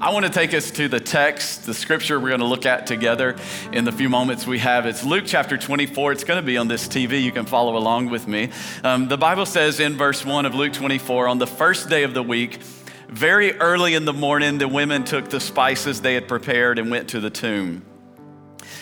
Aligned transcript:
I 0.00 0.10
want 0.10 0.24
to 0.26 0.30
take 0.30 0.54
us 0.54 0.70
to 0.72 0.86
the 0.86 1.00
text, 1.00 1.66
the 1.66 1.74
scripture 1.74 2.20
we're 2.20 2.28
going 2.28 2.38
to 2.38 2.46
look 2.46 2.66
at 2.66 2.86
together 2.86 3.34
in 3.72 3.84
the 3.84 3.90
few 3.90 4.08
moments 4.08 4.46
we 4.46 4.60
have. 4.60 4.86
It's 4.86 5.02
Luke 5.02 5.24
chapter 5.26 5.58
24. 5.58 6.12
It's 6.12 6.22
going 6.22 6.40
to 6.40 6.46
be 6.46 6.56
on 6.56 6.68
this 6.68 6.86
TV. 6.86 7.20
You 7.20 7.32
can 7.32 7.46
follow 7.46 7.76
along 7.76 8.08
with 8.10 8.28
me. 8.28 8.50
Um, 8.84 9.08
the 9.08 9.18
Bible 9.18 9.44
says 9.44 9.80
in 9.80 9.96
verse 9.96 10.24
1 10.24 10.46
of 10.46 10.54
Luke 10.54 10.72
24 10.72 11.26
on 11.26 11.38
the 11.38 11.48
first 11.48 11.88
day 11.88 12.04
of 12.04 12.14
the 12.14 12.22
week, 12.22 12.60
very 13.08 13.54
early 13.54 13.94
in 13.94 14.04
the 14.04 14.12
morning, 14.12 14.58
the 14.58 14.68
women 14.68 15.02
took 15.02 15.30
the 15.30 15.40
spices 15.40 16.00
they 16.00 16.14
had 16.14 16.28
prepared 16.28 16.78
and 16.78 16.92
went 16.92 17.08
to 17.08 17.18
the 17.18 17.30
tomb. 17.30 17.84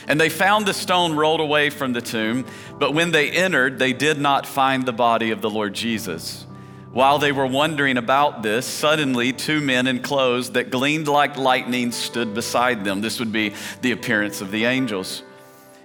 And 0.07 0.21
they 0.21 0.29
found 0.29 0.67
the 0.67 0.75
stone 0.75 1.17
rolled 1.17 1.41
away 1.41 1.71
from 1.71 1.95
the 1.95 2.03
tomb, 2.03 2.45
but 2.79 2.93
when 2.93 3.13
they 3.13 3.31
entered, 3.31 3.79
they 3.79 3.95
did 3.95 4.21
not 4.21 4.47
find 4.47 4.85
the 4.85 4.93
body 4.93 5.31
of 5.31 5.41
the 5.41 5.49
Lord 5.49 5.73
Jesus. 5.73 6.46
While 6.97 7.19
they 7.19 7.31
were 7.31 7.47
wondering 7.47 7.99
about 7.99 8.43
this, 8.43 8.65
suddenly 8.65 9.35
two 9.35 9.61
men 9.61 9.87
in 9.87 10.01
clothes 10.01 10.53
that 10.53 10.71
gleamed 10.71 11.09
like 11.09 11.37
lightning 11.37 11.93
stood 11.93 12.33
beside 12.33 12.87
them. 12.87 13.03
This 13.03 13.19
would 13.19 13.31
be 13.31 13.53
the 13.83 13.93
appearance 13.93 14.41
of 14.41 14.51
the 14.51 14.65
angels. 14.65 15.23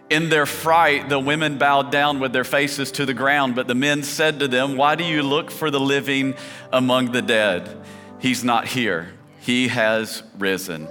In 0.09 0.30
their 0.30 0.45
fright, 0.45 1.09
the 1.09 1.20
women 1.20 1.58
bowed 1.58 1.91
down 1.91 2.22
with 2.22 2.31
their 2.31 2.45
faces 2.45 2.94
to 2.94 3.05
the 3.05 3.13
ground, 3.13 3.55
but 3.55 3.67
the 3.67 3.76
men 3.76 4.03
said 4.03 4.39
to 4.39 4.48
them, 4.48 4.77
Why 4.77 4.95
do 4.95 5.03
you 5.03 5.22
look 5.22 5.52
for 5.52 5.70
the 5.70 5.81
living 5.81 6.34
among 6.72 7.12
the 7.12 7.22
dead? 7.22 7.78
He's 8.20 8.45
not 8.45 8.66
here, 8.66 9.12
he 9.41 9.67
has 9.67 10.23
risen. 10.38 10.88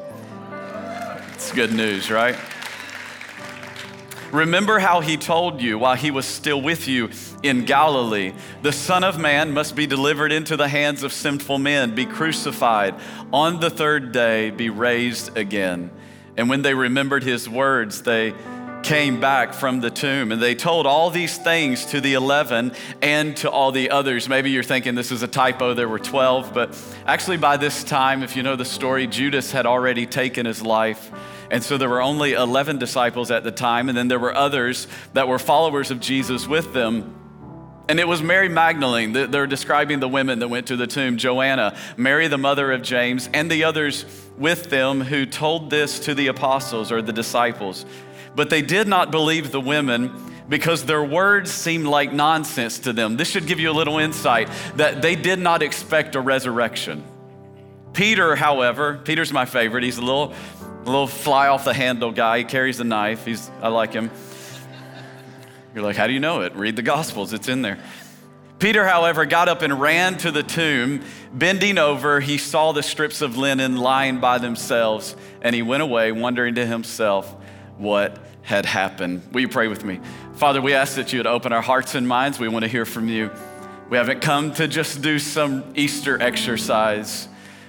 It's 1.32 1.50
good 1.50 1.72
news, 1.72 2.10
right? 2.10 2.36
Remember 4.32 4.80
how 4.80 5.00
he 5.00 5.16
told 5.16 5.62
you 5.62 5.78
while 5.78 5.96
he 5.96 6.10
was 6.10 6.26
still 6.26 6.60
with 6.60 6.86
you 6.88 7.08
in 7.42 7.64
Galilee 7.64 8.32
the 8.62 8.72
Son 8.72 9.04
of 9.04 9.18
Man 9.18 9.52
must 9.52 9.74
be 9.74 9.86
delivered 9.86 10.32
into 10.32 10.56
the 10.56 10.68
hands 10.68 11.02
of 11.02 11.12
sinful 11.12 11.58
men, 11.58 11.94
be 11.94 12.06
crucified, 12.06 12.94
on 13.32 13.60
the 13.60 13.70
third 13.70 14.12
day 14.12 14.50
be 14.50 14.68
raised 14.68 15.36
again. 15.36 15.90
And 16.36 16.48
when 16.48 16.62
they 16.62 16.74
remembered 16.74 17.22
his 17.22 17.48
words, 17.48 18.02
they 18.02 18.34
came 18.82 19.20
back 19.20 19.52
from 19.52 19.80
the 19.80 19.90
tomb 19.90 20.32
and 20.32 20.40
they 20.40 20.54
told 20.54 20.86
all 20.86 21.10
these 21.10 21.36
things 21.36 21.84
to 21.86 22.00
the 22.00 22.14
11 22.14 22.72
and 23.02 23.36
to 23.36 23.50
all 23.50 23.72
the 23.72 23.90
others. 23.90 24.28
Maybe 24.28 24.50
you're 24.50 24.62
thinking 24.62 24.94
this 24.94 25.12
is 25.12 25.22
a 25.22 25.28
typo, 25.28 25.74
there 25.74 25.88
were 25.88 25.98
12, 25.98 26.54
but 26.54 26.78
actually, 27.06 27.36
by 27.36 27.56
this 27.56 27.84
time, 27.84 28.22
if 28.22 28.36
you 28.36 28.42
know 28.42 28.56
the 28.56 28.64
story, 28.64 29.06
Judas 29.06 29.52
had 29.52 29.66
already 29.66 30.06
taken 30.06 30.46
his 30.46 30.62
life. 30.62 31.10
And 31.50 31.62
so 31.62 31.76
there 31.76 31.88
were 31.88 32.00
only 32.00 32.32
11 32.32 32.78
disciples 32.78 33.30
at 33.30 33.42
the 33.42 33.50
time, 33.50 33.88
and 33.88 33.98
then 33.98 34.08
there 34.08 34.20
were 34.20 34.34
others 34.34 34.86
that 35.14 35.26
were 35.26 35.38
followers 35.38 35.90
of 35.90 36.00
Jesus 36.00 36.46
with 36.46 36.72
them. 36.72 37.19
And 37.90 37.98
it 37.98 38.06
was 38.06 38.22
Mary 38.22 38.48
Magdalene. 38.48 39.14
That 39.14 39.32
they're 39.32 39.48
describing 39.48 39.98
the 39.98 40.06
women 40.06 40.38
that 40.38 40.48
went 40.48 40.68
to 40.68 40.76
the 40.76 40.86
tomb 40.86 41.16
Joanna, 41.16 41.76
Mary, 41.96 42.28
the 42.28 42.38
mother 42.38 42.70
of 42.70 42.82
James, 42.82 43.28
and 43.34 43.50
the 43.50 43.64
others 43.64 44.04
with 44.38 44.70
them 44.70 45.00
who 45.00 45.26
told 45.26 45.70
this 45.70 45.98
to 46.00 46.14
the 46.14 46.28
apostles 46.28 46.92
or 46.92 47.02
the 47.02 47.12
disciples. 47.12 47.84
But 48.36 48.48
they 48.48 48.62
did 48.62 48.86
not 48.86 49.10
believe 49.10 49.50
the 49.50 49.60
women 49.60 50.12
because 50.48 50.84
their 50.84 51.02
words 51.02 51.50
seemed 51.50 51.86
like 51.86 52.12
nonsense 52.12 52.78
to 52.78 52.92
them. 52.92 53.16
This 53.16 53.28
should 53.28 53.48
give 53.48 53.58
you 53.58 53.72
a 53.72 53.74
little 53.74 53.98
insight 53.98 54.48
that 54.76 55.02
they 55.02 55.16
did 55.16 55.40
not 55.40 55.60
expect 55.60 56.14
a 56.14 56.20
resurrection. 56.20 57.02
Peter, 57.92 58.36
however, 58.36 59.00
Peter's 59.02 59.32
my 59.32 59.46
favorite. 59.46 59.82
He's 59.82 59.98
a 59.98 60.04
little 60.04 60.32
a 60.62 60.86
little 60.86 61.08
fly 61.08 61.48
off 61.48 61.64
the 61.64 61.74
handle 61.74 62.12
guy. 62.12 62.38
He 62.38 62.44
carries 62.44 62.78
a 62.78 62.84
knife. 62.84 63.26
He's, 63.26 63.50
I 63.60 63.66
like 63.68 63.92
him. 63.92 64.12
You're 65.74 65.84
like, 65.84 65.96
how 65.96 66.06
do 66.06 66.12
you 66.12 66.20
know 66.20 66.42
it? 66.42 66.54
Read 66.56 66.76
the 66.76 66.82
Gospels, 66.82 67.32
it's 67.32 67.48
in 67.48 67.62
there. 67.62 67.78
Peter, 68.58 68.86
however, 68.86 69.24
got 69.24 69.48
up 69.48 69.62
and 69.62 69.80
ran 69.80 70.18
to 70.18 70.30
the 70.30 70.42
tomb. 70.42 71.02
Bending 71.32 71.78
over, 71.78 72.20
he 72.20 72.36
saw 72.36 72.72
the 72.72 72.82
strips 72.82 73.22
of 73.22 73.38
linen 73.38 73.76
lying 73.78 74.20
by 74.20 74.38
themselves, 74.38 75.16
and 75.40 75.54
he 75.54 75.62
went 75.62 75.82
away, 75.82 76.12
wondering 76.12 76.56
to 76.56 76.66
himself 76.66 77.34
what 77.78 78.18
had 78.42 78.66
happened. 78.66 79.22
Will 79.32 79.40
you 79.40 79.48
pray 79.48 79.68
with 79.68 79.84
me? 79.84 80.00
Father, 80.34 80.60
we 80.60 80.74
ask 80.74 80.96
that 80.96 81.12
you 81.12 81.20
would 81.20 81.26
open 81.26 81.52
our 81.52 81.62
hearts 81.62 81.94
and 81.94 82.06
minds. 82.06 82.38
We 82.38 82.48
want 82.48 82.64
to 82.64 82.68
hear 82.68 82.84
from 82.84 83.08
you. 83.08 83.30
We 83.88 83.96
haven't 83.96 84.20
come 84.20 84.52
to 84.54 84.68
just 84.68 85.00
do 85.02 85.18
some 85.18 85.72
Easter 85.74 86.20
exercise. 86.20 87.28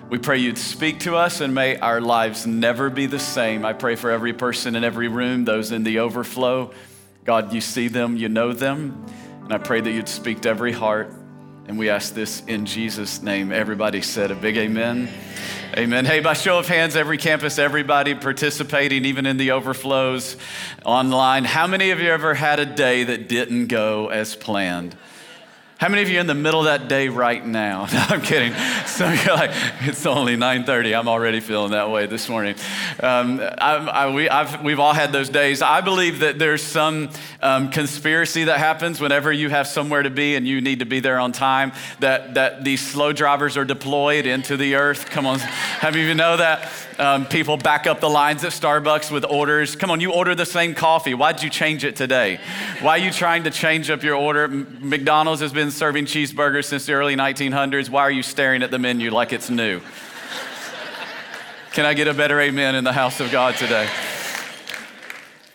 We 0.09 0.18
pray 0.18 0.40
you'd 0.40 0.58
speak 0.58 1.00
to 1.02 1.16
us 1.16 1.40
and 1.40 1.56
may 1.56 1.78
our 1.78 2.02
lives 2.02 2.46
never 2.46 2.90
be 2.90 3.06
the 3.06 3.20
same. 3.20 3.64
I 3.64 3.74
pray 3.74 3.96
for 3.96 4.12
every 4.12 4.34
person 4.34 4.75
in 4.75 4.84
every 4.84 5.08
room, 5.08 5.46
those 5.46 5.72
in 5.72 5.84
the 5.84 6.00
overflow. 6.00 6.72
God, 7.24 7.54
you 7.54 7.62
see 7.62 7.88
them, 7.88 8.18
you 8.18 8.30
know 8.30 8.52
them. 8.52 9.06
And 9.44 9.54
I 9.54 9.59
pray 9.59 9.80
that 9.80 9.92
you'd 9.92 10.09
speak 10.09 10.42
to 10.42 10.50
every 10.50 10.72
heart. 10.72 11.14
And 11.68 11.78
we 11.78 11.90
ask 11.90 12.14
this 12.16 12.42
in 12.48 12.66
Jesus' 12.66 13.22
name. 13.22 13.52
Everybody 13.52 14.02
said 14.02 14.32
a 14.32 14.36
big 14.36 14.58
amen. 14.58 15.08
Amen. 15.78 16.06
Hey, 16.06 16.20
by 16.20 16.34
show 16.34 16.58
of 16.58 16.68
hands, 16.68 16.96
every 16.96 17.18
campus, 17.18 17.60
everybody 17.60 18.16
participating, 18.16 19.06
even 19.06 19.26
in 19.26 19.38
the 19.38 19.52
overflows 19.52 20.36
online, 20.84 21.46
how 21.46 21.68
many 21.68 21.92
of 21.92 22.00
you 22.00 22.10
ever 22.10 22.34
had 22.34 22.60
a 22.60 22.66
day 22.66 23.04
that 23.04 23.30
didn't 23.30 23.68
go 23.68 24.10
as 24.10 24.36
planned? 24.36 24.98
How 25.81 25.90
many 25.90 26.03
of 26.03 26.09
you 26.09 26.18
are 26.18 26.22
in 26.22 26.28
the 26.28 26.36
middle 26.36 26.59
of 26.59 26.66
that 26.66 26.88
day 26.88 27.08
right 27.08 27.44
now? 27.44 27.88
No, 27.92 28.06
I'm 28.08 28.22
kidding. 28.22 28.53
Of 28.53 29.25
you 29.25 29.31
are 29.31 29.36
like, 29.36 29.52
it's 29.81 30.06
only 30.06 30.36
9:30. 30.36 30.97
I'm 30.97 31.08
already 31.08 31.40
feeling 31.40 31.72
that 31.72 31.90
way 31.90 32.06
this 32.06 32.30
morning. 32.30 32.53
Um, 33.00 33.40
I, 33.40 33.78
I, 33.78 34.09
we, 34.14 34.30
we've 34.64 34.80
all 34.80 34.94
had 34.94 35.12
those 35.12 35.30
days. 35.30 35.64
I 35.64 35.81
believe 35.81 36.19
that 36.19 36.38
there's 36.38 36.62
some 36.62 37.09
um, 37.42 37.72
conspiracy 37.72 38.44
that 38.44 38.59
happens 38.59 39.02
whenever 39.02 39.31
you 39.31 39.50
have 39.50 39.66
somewhere 39.66 40.03
to 40.03 40.12
be 40.12 40.36
and 40.36 40.47
you 40.47 40.62
need 40.62 40.80
to 40.80 40.86
be 40.86 41.00
there 41.00 41.19
on 41.19 41.31
time. 41.31 41.72
That 42.00 42.36
that 42.36 42.63
these 42.63 42.86
slow 42.86 43.12
drivers 43.12 43.58
are 43.58 43.66
deployed 43.66 44.28
into 44.28 44.58
the 44.58 44.75
earth. 44.75 45.09
Come 45.09 45.25
on, 45.25 45.40
have 45.40 45.96
you 45.96 46.13
know 46.13 46.38
that? 46.38 46.72
Um, 47.00 47.25
people 47.25 47.58
back 47.58 47.88
up 47.88 48.00
the 48.00 48.09
lines 48.09 48.44
at 48.44 48.52
Starbucks 48.52 49.09
with 49.09 49.25
orders. 49.25 49.75
Come 49.75 49.90
on, 49.90 50.00
you 50.02 50.13
order 50.13 50.36
the 50.36 50.46
same 50.46 50.75
coffee. 50.75 51.16
Why'd 51.16 51.42
you 51.42 51.50
change 51.50 51.84
it 51.84 51.96
today? 51.96 52.40
Why 52.81 52.92
are 52.92 52.98
you 53.00 53.12
trying 53.12 53.46
to 53.46 53.50
change 53.50 53.90
up 53.90 54.03
your 54.03 54.16
order? 54.16 54.48
McDonald's 54.48 55.42
has 55.42 55.52
been 55.52 55.71
serving 55.72 56.06
cheeseburgers 56.06 56.66
since 56.66 56.86
the 56.86 56.94
early 56.94 57.16
1900s. 57.16 57.90
Why 57.90 58.02
are 58.02 58.12
you 58.12 58.24
staring 58.24 58.64
at 58.64 58.72
the 58.72 58.80
menu 58.80 59.12
like 59.12 59.34
it's 59.34 59.50
new? 59.50 59.82
Can 61.74 61.86
I 61.86 61.94
get 61.94 62.08
a 62.08 62.14
better 62.14 62.40
amen 62.40 62.76
in 62.76 62.84
the 62.84 62.94
house 62.94 63.20
of 63.20 63.32
God 63.32 63.56
today? 63.56 63.90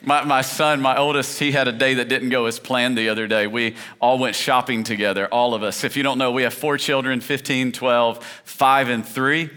My, 0.02 0.24
my 0.24 0.40
son, 0.40 0.80
my 0.80 0.96
oldest, 0.96 1.38
he 1.38 1.52
had 1.52 1.68
a 1.68 1.72
day 1.72 1.94
that 1.94 2.08
didn't 2.08 2.30
go 2.30 2.46
as 2.46 2.58
planned 2.58 2.96
the 2.96 3.08
other 3.08 3.26
day. 3.26 3.46
We 3.46 3.76
all 4.00 4.18
went 4.18 4.36
shopping 4.36 4.84
together, 4.84 5.26
all 5.26 5.52
of 5.52 5.62
us. 5.62 5.84
If 5.84 5.96
you 5.96 6.02
don't 6.02 6.16
know, 6.16 6.30
we 6.30 6.44
have 6.44 6.54
four 6.54 6.78
children 6.78 7.20
15, 7.20 7.72
12, 7.72 8.24
5, 8.44 8.88
and 8.88 9.06
3. 9.06 9.50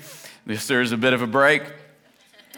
There's 0.45 0.91
a 0.91 0.97
bit 0.97 1.13
of 1.13 1.21
a 1.21 1.27
break. 1.27 1.63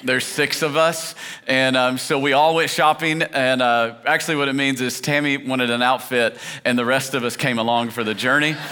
There's 0.03 0.25
six 0.25 0.61
of 0.61 0.75
us. 0.75 1.15
And 1.47 1.77
um, 1.77 1.97
so 1.97 2.17
we 2.17 2.33
all 2.33 2.55
went 2.55 2.69
shopping. 2.69 3.21
And 3.21 3.61
uh, 3.61 3.95
actually, 4.05 4.37
what 4.37 4.47
it 4.47 4.53
means 4.53 4.81
is 4.81 4.99
Tammy 4.99 5.37
wanted 5.37 5.69
an 5.69 5.81
outfit, 5.81 6.37
and 6.65 6.77
the 6.77 6.85
rest 6.85 7.13
of 7.13 7.23
us 7.23 7.35
came 7.35 7.59
along 7.59 7.91
for 7.91 8.03
the 8.03 8.13
journey. 8.13 8.55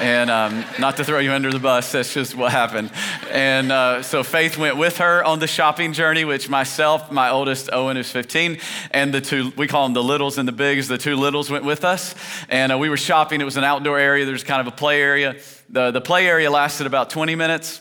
and 0.00 0.30
um, 0.30 0.64
not 0.78 0.96
to 0.96 1.04
throw 1.04 1.20
you 1.20 1.32
under 1.32 1.52
the 1.52 1.58
bus, 1.58 1.92
that's 1.92 2.12
just 2.12 2.34
what 2.34 2.50
happened. 2.50 2.90
And 3.30 3.70
uh, 3.70 4.02
so 4.02 4.24
Faith 4.24 4.58
went 4.58 4.76
with 4.76 4.98
her 4.98 5.22
on 5.22 5.38
the 5.38 5.46
shopping 5.46 5.92
journey, 5.92 6.24
which 6.24 6.48
myself, 6.48 7.12
my 7.12 7.30
oldest 7.30 7.70
Owen, 7.72 7.96
is 7.96 8.10
15, 8.10 8.58
and 8.90 9.14
the 9.14 9.20
two, 9.20 9.52
we 9.56 9.66
call 9.66 9.84
them 9.84 9.94
the 9.94 10.02
littles 10.02 10.38
and 10.38 10.48
the 10.48 10.52
bigs, 10.52 10.88
the 10.88 10.98
two 10.98 11.16
littles 11.16 11.50
went 11.50 11.64
with 11.64 11.84
us. 11.84 12.14
And 12.48 12.72
uh, 12.72 12.78
we 12.78 12.88
were 12.88 12.96
shopping. 12.96 13.40
It 13.40 13.44
was 13.44 13.56
an 13.56 13.64
outdoor 13.64 13.98
area, 13.98 14.24
there's 14.24 14.44
kind 14.44 14.60
of 14.60 14.66
a 14.66 14.76
play 14.76 15.00
area. 15.00 15.36
The, 15.68 15.90
the 15.90 16.00
play 16.00 16.26
area 16.26 16.50
lasted 16.50 16.86
about 16.86 17.10
20 17.10 17.36
minutes. 17.36 17.80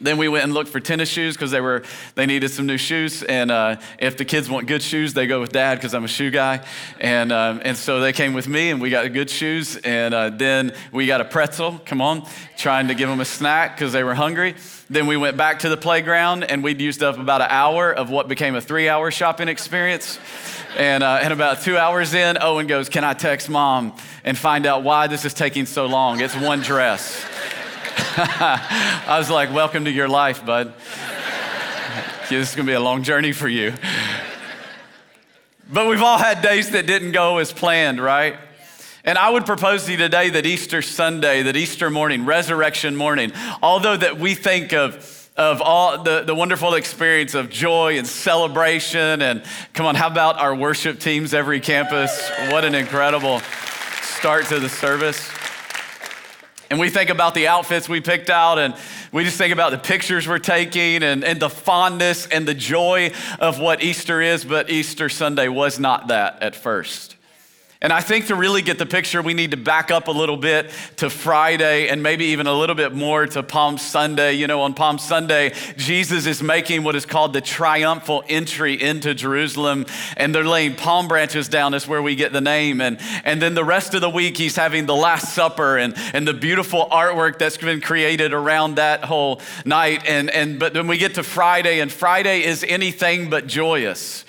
Then 0.00 0.18
we 0.18 0.28
went 0.28 0.44
and 0.44 0.54
looked 0.54 0.70
for 0.70 0.80
tennis 0.80 1.08
shoes 1.08 1.34
because 1.34 1.50
they 1.50 1.60
were 1.60 1.82
they 2.14 2.26
needed 2.26 2.50
some 2.50 2.66
new 2.66 2.78
shoes. 2.78 3.22
And 3.22 3.50
uh, 3.50 3.76
if 3.98 4.16
the 4.16 4.24
kids 4.24 4.48
want 4.48 4.66
good 4.66 4.82
shoes, 4.82 5.14
they 5.14 5.26
go 5.26 5.40
with 5.40 5.52
dad 5.52 5.76
because 5.76 5.94
I'm 5.94 6.04
a 6.04 6.08
shoe 6.08 6.30
guy. 6.30 6.64
And 7.00 7.32
um, 7.32 7.60
and 7.64 7.76
so 7.76 8.00
they 8.00 8.12
came 8.12 8.34
with 8.34 8.48
me, 8.48 8.70
and 8.70 8.80
we 8.80 8.90
got 8.90 9.12
good 9.12 9.30
shoes. 9.30 9.76
And 9.76 10.14
uh, 10.14 10.30
then 10.30 10.72
we 10.92 11.06
got 11.06 11.20
a 11.20 11.24
pretzel. 11.24 11.80
Come 11.84 12.00
on, 12.00 12.26
trying 12.56 12.88
to 12.88 12.94
give 12.94 13.08
them 13.08 13.20
a 13.20 13.24
snack 13.24 13.76
because 13.76 13.92
they 13.92 14.04
were 14.04 14.14
hungry. 14.14 14.54
Then 14.90 15.06
we 15.06 15.16
went 15.16 15.36
back 15.36 15.60
to 15.60 15.68
the 15.68 15.76
playground, 15.76 16.44
and 16.44 16.64
we'd 16.64 16.80
used 16.80 17.02
up 17.02 17.18
about 17.18 17.42
an 17.42 17.48
hour 17.50 17.92
of 17.92 18.08
what 18.08 18.26
became 18.26 18.54
a 18.54 18.60
three-hour 18.60 19.10
shopping 19.10 19.48
experience. 19.48 20.18
And, 20.76 21.02
uh, 21.02 21.18
and 21.22 21.32
about 21.32 21.62
two 21.62 21.76
hours 21.76 22.14
in, 22.14 22.38
Owen 22.40 22.66
goes, 22.66 22.88
Can 22.88 23.04
I 23.04 23.12
text 23.12 23.50
mom 23.50 23.94
and 24.24 24.36
find 24.36 24.64
out 24.64 24.82
why 24.82 25.06
this 25.06 25.24
is 25.24 25.34
taking 25.34 25.66
so 25.66 25.86
long? 25.86 26.20
It's 26.20 26.36
one 26.36 26.60
dress. 26.60 27.22
I 28.20 29.16
was 29.16 29.30
like, 29.30 29.52
Welcome 29.52 29.84
to 29.84 29.92
your 29.92 30.08
life, 30.08 30.44
bud. 30.44 30.74
this 32.28 32.50
is 32.50 32.56
going 32.56 32.66
to 32.66 32.70
be 32.70 32.74
a 32.74 32.80
long 32.80 33.04
journey 33.04 33.30
for 33.30 33.46
you. 33.46 33.74
But 35.72 35.86
we've 35.86 36.02
all 36.02 36.18
had 36.18 36.42
days 36.42 36.70
that 36.70 36.84
didn't 36.84 37.12
go 37.12 37.38
as 37.38 37.52
planned, 37.52 38.00
right? 38.00 38.36
And 39.04 39.18
I 39.18 39.30
would 39.30 39.46
propose 39.46 39.84
to 39.84 39.92
you 39.92 39.98
today 39.98 40.30
that 40.30 40.46
Easter 40.46 40.82
Sunday, 40.82 41.42
that 41.42 41.56
Easter 41.56 41.90
morning, 41.90 42.24
resurrection 42.24 42.96
morning, 42.96 43.30
although 43.62 43.96
that 43.96 44.18
we 44.18 44.34
think 44.34 44.72
of 44.72 45.14
of 45.36 45.62
all 45.62 46.02
the, 46.02 46.24
the 46.24 46.34
wonderful 46.34 46.74
experience 46.74 47.34
of 47.34 47.48
joy 47.48 47.98
and 47.98 48.06
celebration. 48.08 49.22
And 49.22 49.44
come 49.74 49.86
on, 49.86 49.94
how 49.94 50.08
about 50.08 50.40
our 50.40 50.56
worship 50.56 50.98
teams 50.98 51.32
every 51.32 51.60
campus? 51.60 52.28
What 52.50 52.64
an 52.64 52.74
incredible 52.74 53.38
start 54.02 54.46
to 54.46 54.58
the 54.58 54.68
service. 54.68 55.30
And 56.70 56.78
we 56.78 56.90
think 56.90 57.08
about 57.08 57.34
the 57.34 57.48
outfits 57.48 57.88
we 57.88 58.00
picked 58.00 58.28
out, 58.28 58.58
and 58.58 58.74
we 59.10 59.24
just 59.24 59.38
think 59.38 59.52
about 59.52 59.70
the 59.70 59.78
pictures 59.78 60.28
we're 60.28 60.38
taking 60.38 61.02
and, 61.02 61.24
and 61.24 61.40
the 61.40 61.48
fondness 61.48 62.26
and 62.26 62.46
the 62.46 62.54
joy 62.54 63.12
of 63.38 63.58
what 63.58 63.82
Easter 63.82 64.20
is. 64.20 64.44
But 64.44 64.68
Easter 64.68 65.08
Sunday 65.08 65.48
was 65.48 65.78
not 65.78 66.08
that 66.08 66.42
at 66.42 66.54
first. 66.54 67.17
And 67.80 67.92
I 67.92 68.00
think 68.00 68.26
to 68.26 68.34
really 68.34 68.60
get 68.60 68.78
the 68.78 68.86
picture, 68.86 69.22
we 69.22 69.34
need 69.34 69.52
to 69.52 69.56
back 69.56 69.92
up 69.92 70.08
a 70.08 70.10
little 70.10 70.36
bit 70.36 70.68
to 70.96 71.08
Friday 71.08 71.86
and 71.86 72.02
maybe 72.02 72.24
even 72.26 72.48
a 72.48 72.52
little 72.52 72.74
bit 72.74 72.92
more 72.92 73.24
to 73.24 73.42
Palm 73.44 73.78
Sunday. 73.78 74.32
You 74.32 74.48
know, 74.48 74.62
on 74.62 74.74
Palm 74.74 74.98
Sunday, 74.98 75.52
Jesus 75.76 76.26
is 76.26 76.42
making 76.42 76.82
what 76.82 76.96
is 76.96 77.06
called 77.06 77.34
the 77.34 77.40
triumphal 77.40 78.24
entry 78.28 78.82
into 78.82 79.14
Jerusalem, 79.14 79.86
and 80.16 80.34
they're 80.34 80.42
laying 80.42 80.74
palm 80.74 81.06
branches 81.06 81.48
down, 81.48 81.72
is 81.72 81.86
where 81.86 82.02
we 82.02 82.16
get 82.16 82.32
the 82.32 82.40
name. 82.40 82.80
And, 82.80 82.98
and 83.22 83.40
then 83.40 83.54
the 83.54 83.64
rest 83.64 83.94
of 83.94 84.00
the 84.00 84.10
week, 84.10 84.36
he's 84.36 84.56
having 84.56 84.86
the 84.86 84.96
Last 84.96 85.32
Supper 85.32 85.78
and, 85.78 85.94
and 86.12 86.26
the 86.26 86.34
beautiful 86.34 86.88
artwork 86.90 87.38
that's 87.38 87.58
been 87.58 87.80
created 87.80 88.32
around 88.32 88.74
that 88.74 89.04
whole 89.04 89.40
night. 89.64 90.02
And, 90.04 90.30
and, 90.30 90.58
but 90.58 90.74
then 90.74 90.88
we 90.88 90.98
get 90.98 91.14
to 91.14 91.22
Friday, 91.22 91.78
and 91.78 91.92
Friday 91.92 92.42
is 92.42 92.64
anything 92.68 93.30
but 93.30 93.46
joyous. 93.46 94.24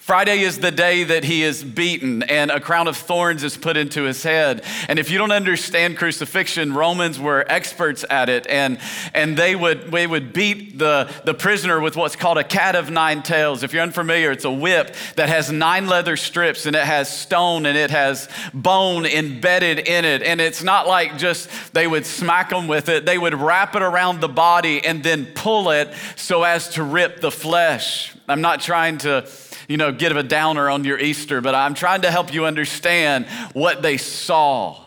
Friday 0.00 0.40
is 0.40 0.58
the 0.60 0.70
day 0.70 1.04
that 1.04 1.24
he 1.24 1.42
is 1.42 1.62
beaten 1.62 2.22
and 2.22 2.50
a 2.50 2.58
crown 2.58 2.88
of 2.88 2.96
thorns 2.96 3.44
is 3.44 3.58
put 3.58 3.76
into 3.76 4.04
his 4.04 4.22
head. 4.22 4.64
And 4.88 4.98
if 4.98 5.10
you 5.10 5.18
don't 5.18 5.30
understand 5.30 5.98
crucifixion, 5.98 6.72
Romans 6.72 7.20
were 7.20 7.44
experts 7.46 8.02
at 8.08 8.30
it. 8.30 8.46
And, 8.46 8.78
and 9.12 9.36
they, 9.36 9.54
would, 9.54 9.92
they 9.92 10.06
would 10.06 10.32
beat 10.32 10.78
the, 10.78 11.12
the 11.26 11.34
prisoner 11.34 11.78
with 11.80 11.96
what's 11.96 12.16
called 12.16 12.38
a 12.38 12.44
cat 12.44 12.76
of 12.76 12.90
nine 12.90 13.22
tails. 13.22 13.62
If 13.62 13.74
you're 13.74 13.82
unfamiliar, 13.82 14.30
it's 14.30 14.46
a 14.46 14.50
whip 14.50 14.96
that 15.16 15.28
has 15.28 15.52
nine 15.52 15.86
leather 15.86 16.16
strips 16.16 16.64
and 16.64 16.74
it 16.74 16.86
has 16.86 17.14
stone 17.14 17.66
and 17.66 17.76
it 17.76 17.90
has 17.90 18.26
bone 18.54 19.04
embedded 19.04 19.80
in 19.80 20.06
it. 20.06 20.22
And 20.22 20.40
it's 20.40 20.62
not 20.62 20.88
like 20.88 21.18
just 21.18 21.50
they 21.74 21.86
would 21.86 22.06
smack 22.06 22.48
them 22.48 22.68
with 22.68 22.88
it, 22.88 23.04
they 23.04 23.18
would 23.18 23.34
wrap 23.34 23.76
it 23.76 23.82
around 23.82 24.22
the 24.22 24.28
body 24.28 24.82
and 24.82 25.04
then 25.04 25.26
pull 25.26 25.70
it 25.70 25.92
so 26.16 26.42
as 26.42 26.70
to 26.70 26.82
rip 26.82 27.20
the 27.20 27.30
flesh. 27.30 28.14
I'm 28.26 28.40
not 28.40 28.62
trying 28.62 28.96
to 28.98 29.28
you 29.70 29.76
know, 29.76 29.92
get 29.92 30.10
a 30.16 30.22
downer 30.24 30.68
on 30.68 30.82
your 30.82 30.98
Easter, 30.98 31.40
but 31.40 31.54
I'm 31.54 31.74
trying 31.74 32.02
to 32.02 32.10
help 32.10 32.34
you 32.34 32.44
understand 32.44 33.26
what 33.52 33.82
they 33.82 33.98
saw. 33.98 34.82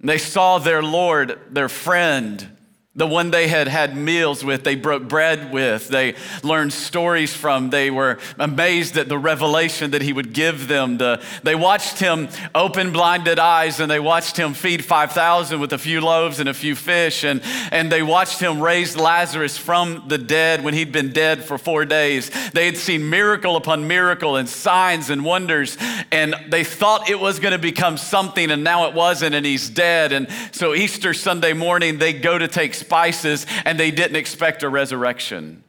They 0.00 0.16
saw 0.16 0.56
their 0.56 0.82
Lord, 0.82 1.38
their 1.50 1.68
friend, 1.68 2.53
the 2.96 3.06
one 3.06 3.32
they 3.32 3.48
had 3.48 3.66
had 3.66 3.96
meals 3.96 4.44
with, 4.44 4.62
they 4.62 4.76
broke 4.76 5.08
bread 5.08 5.52
with, 5.52 5.88
they 5.88 6.14
learned 6.44 6.72
stories 6.72 7.34
from, 7.34 7.70
they 7.70 7.90
were 7.90 8.18
amazed 8.38 8.96
at 8.96 9.08
the 9.08 9.18
revelation 9.18 9.90
that 9.90 10.02
he 10.02 10.12
would 10.12 10.32
give 10.32 10.68
them. 10.68 10.98
The, 10.98 11.20
they 11.42 11.56
watched 11.56 11.98
him 11.98 12.28
open 12.54 12.92
blinded 12.92 13.40
eyes 13.40 13.80
and 13.80 13.90
they 13.90 13.98
watched 13.98 14.36
him 14.36 14.54
feed 14.54 14.84
5,000 14.84 15.58
with 15.58 15.72
a 15.72 15.78
few 15.78 16.00
loaves 16.00 16.38
and 16.38 16.48
a 16.48 16.54
few 16.54 16.76
fish. 16.76 17.24
And, 17.24 17.42
and 17.72 17.90
they 17.90 18.02
watched 18.02 18.38
him 18.38 18.60
raise 18.60 18.96
Lazarus 18.96 19.58
from 19.58 20.04
the 20.06 20.18
dead 20.18 20.62
when 20.62 20.74
he'd 20.74 20.92
been 20.92 21.12
dead 21.12 21.42
for 21.42 21.58
four 21.58 21.84
days. 21.84 22.30
They 22.52 22.66
had 22.66 22.76
seen 22.76 23.10
miracle 23.10 23.56
upon 23.56 23.88
miracle 23.88 24.36
and 24.36 24.48
signs 24.48 25.10
and 25.10 25.24
wonders. 25.24 25.76
And 26.12 26.36
they 26.48 26.62
thought 26.62 27.10
it 27.10 27.18
was 27.18 27.40
going 27.40 27.52
to 27.52 27.58
become 27.58 27.96
something, 27.96 28.52
and 28.52 28.62
now 28.62 28.86
it 28.88 28.94
wasn't, 28.94 29.34
and 29.34 29.44
he's 29.44 29.68
dead. 29.68 30.12
And 30.12 30.28
so 30.52 30.74
Easter 30.74 31.12
Sunday 31.12 31.54
morning, 31.54 31.98
they 31.98 32.12
go 32.12 32.38
to 32.38 32.46
take 32.46 32.74
spices 32.84 33.46
and 33.64 33.80
they 33.80 33.90
didn't 33.90 34.16
expect 34.16 34.62
a 34.62 34.68
resurrection. 34.68 35.64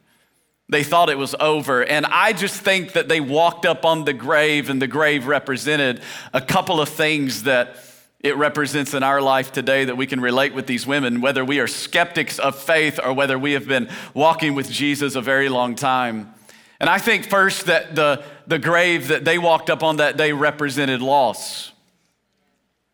They 0.68 0.82
thought 0.82 1.10
it 1.10 1.18
was 1.18 1.34
over. 1.38 1.84
And 1.84 2.06
I 2.06 2.32
just 2.32 2.60
think 2.60 2.92
that 2.92 3.08
they 3.08 3.20
walked 3.20 3.64
up 3.64 3.84
on 3.84 4.04
the 4.04 4.12
grave, 4.12 4.68
and 4.68 4.82
the 4.82 4.88
grave 4.88 5.28
represented 5.28 6.02
a 6.32 6.40
couple 6.40 6.80
of 6.80 6.88
things 6.88 7.44
that 7.44 7.76
it 8.20 8.36
represents 8.36 8.92
in 8.92 9.04
our 9.04 9.20
life 9.20 9.52
today 9.52 9.84
that 9.84 9.96
we 9.96 10.06
can 10.06 10.20
relate 10.20 10.54
with 10.54 10.66
these 10.66 10.84
women, 10.84 11.20
whether 11.20 11.44
we 11.44 11.60
are 11.60 11.68
skeptics 11.68 12.40
of 12.40 12.58
faith 12.58 12.98
or 13.02 13.12
whether 13.12 13.38
we 13.38 13.52
have 13.52 13.68
been 13.68 13.88
walking 14.14 14.54
with 14.56 14.68
Jesus 14.68 15.14
a 15.14 15.20
very 15.20 15.48
long 15.48 15.76
time. 15.76 16.34
And 16.80 16.90
I 16.90 16.98
think 16.98 17.26
first 17.26 17.66
that 17.66 17.94
the, 17.94 18.24
the 18.48 18.58
grave 18.58 19.08
that 19.08 19.24
they 19.24 19.38
walked 19.38 19.70
up 19.70 19.84
on 19.84 19.98
that 19.98 20.16
day 20.16 20.32
represented 20.32 21.00
loss. 21.00 21.72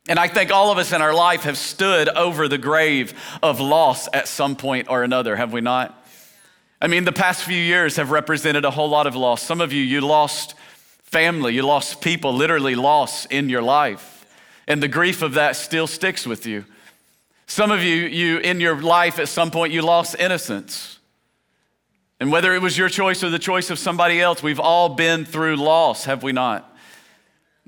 And 0.08 0.18
I 0.18 0.26
think 0.26 0.50
all 0.50 0.72
of 0.72 0.78
us 0.78 0.92
in 0.92 1.00
our 1.00 1.14
life 1.14 1.42
have 1.42 1.56
stood 1.56 2.08
over 2.08 2.48
the 2.48 2.58
grave 2.58 3.14
of 3.42 3.60
loss 3.60 4.08
at 4.12 4.26
some 4.26 4.56
point 4.56 4.88
or 4.88 5.04
another, 5.04 5.36
have 5.36 5.52
we 5.52 5.60
not? 5.60 5.98
I 6.80 6.88
mean, 6.88 7.04
the 7.04 7.12
past 7.12 7.44
few 7.44 7.56
years 7.56 7.96
have 7.96 8.10
represented 8.10 8.64
a 8.64 8.70
whole 8.72 8.88
lot 8.88 9.06
of 9.06 9.14
loss. 9.14 9.42
Some 9.42 9.60
of 9.60 9.72
you, 9.72 9.82
you 9.82 10.00
lost 10.00 10.56
family, 11.04 11.54
you 11.54 11.62
lost 11.62 12.00
people, 12.00 12.34
literally 12.34 12.74
loss 12.74 13.26
in 13.26 13.48
your 13.48 13.62
life. 13.62 14.26
And 14.66 14.82
the 14.82 14.88
grief 14.88 15.22
of 15.22 15.34
that 15.34 15.54
still 15.54 15.86
sticks 15.86 16.26
with 16.26 16.46
you. 16.46 16.64
Some 17.46 17.70
of 17.70 17.82
you, 17.82 17.94
you 17.94 18.38
in 18.38 18.60
your 18.60 18.80
life 18.80 19.20
at 19.20 19.28
some 19.28 19.50
point, 19.50 19.72
you 19.72 19.82
lost 19.82 20.16
innocence. 20.18 20.98
And 22.18 22.32
whether 22.32 22.54
it 22.54 22.62
was 22.62 22.78
your 22.78 22.88
choice 22.88 23.22
or 23.22 23.30
the 23.30 23.38
choice 23.38 23.70
of 23.70 23.78
somebody 23.78 24.20
else, 24.20 24.42
we've 24.42 24.60
all 24.60 24.88
been 24.88 25.24
through 25.24 25.56
loss, 25.56 26.06
have 26.06 26.22
we 26.22 26.32
not? 26.32 26.71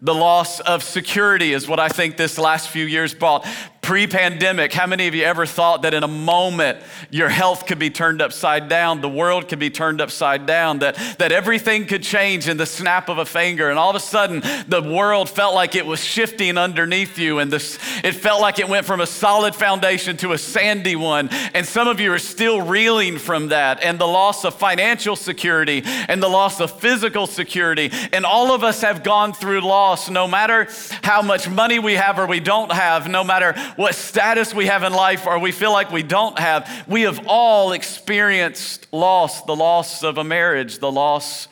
The 0.04 0.14
loss 0.14 0.60
of 0.60 0.82
security 0.82 1.54
is 1.54 1.66
what 1.66 1.80
I 1.80 1.88
think 1.88 2.18
this 2.18 2.36
last 2.36 2.68
few 2.68 2.84
years 2.84 3.14
brought 3.14 3.46
pre 3.84 4.06
pandemic, 4.06 4.72
how 4.72 4.86
many 4.86 5.06
of 5.08 5.14
you 5.14 5.24
ever 5.24 5.44
thought 5.44 5.82
that 5.82 5.92
in 5.92 6.02
a 6.02 6.08
moment 6.08 6.78
your 7.10 7.28
health 7.28 7.66
could 7.66 7.78
be 7.78 7.90
turned 7.90 8.22
upside 8.22 8.66
down, 8.66 9.02
the 9.02 9.08
world 9.10 9.46
could 9.46 9.58
be 9.58 9.68
turned 9.68 10.00
upside 10.00 10.46
down, 10.46 10.78
that, 10.78 10.96
that 11.18 11.32
everything 11.32 11.84
could 11.84 12.02
change 12.02 12.48
in 12.48 12.56
the 12.56 12.64
snap 12.64 13.10
of 13.10 13.18
a 13.18 13.26
finger, 13.26 13.68
and 13.68 13.78
all 13.78 13.90
of 13.90 13.96
a 13.96 14.00
sudden 14.00 14.42
the 14.68 14.80
world 14.80 15.28
felt 15.28 15.54
like 15.54 15.74
it 15.74 15.84
was 15.84 16.02
shifting 16.02 16.56
underneath 16.56 17.18
you, 17.18 17.40
and 17.40 17.52
this, 17.52 17.78
it 18.02 18.12
felt 18.12 18.40
like 18.40 18.58
it 18.58 18.66
went 18.70 18.86
from 18.86 19.02
a 19.02 19.06
solid 19.06 19.54
foundation 19.54 20.16
to 20.16 20.32
a 20.32 20.38
sandy 20.38 20.96
one. 20.96 21.28
And 21.52 21.66
some 21.66 21.86
of 21.86 22.00
you 22.00 22.10
are 22.14 22.18
still 22.18 22.62
reeling 22.62 23.18
from 23.18 23.48
that, 23.48 23.84
and 23.84 23.98
the 23.98 24.08
loss 24.08 24.46
of 24.46 24.54
financial 24.54 25.14
security, 25.14 25.82
and 25.84 26.22
the 26.22 26.28
loss 26.28 26.58
of 26.58 26.80
physical 26.80 27.26
security. 27.26 27.90
And 28.14 28.24
all 28.24 28.54
of 28.54 28.64
us 28.64 28.80
have 28.80 29.04
gone 29.04 29.34
through 29.34 29.60
loss, 29.60 30.08
no 30.08 30.26
matter 30.26 30.68
how 31.02 31.20
much 31.20 31.50
money 31.50 31.78
we 31.78 31.92
have 31.94 32.18
or 32.18 32.24
we 32.24 32.40
don't 32.40 32.72
have, 32.72 33.10
no 33.10 33.22
matter 33.22 33.54
what 33.76 33.94
status 33.94 34.54
we 34.54 34.66
have 34.66 34.82
in 34.82 34.92
life 34.92 35.26
or 35.26 35.38
we 35.38 35.52
feel 35.52 35.72
like 35.72 35.90
we 35.90 36.02
don't 36.02 36.38
have, 36.38 36.84
we 36.88 37.02
have 37.02 37.26
all 37.26 37.72
experienced 37.72 38.92
loss 38.92 39.42
the 39.42 39.56
loss 39.56 40.02
of 40.02 40.18
a 40.18 40.24
marriage, 40.24 40.78
the 40.78 40.90
loss 40.90 41.48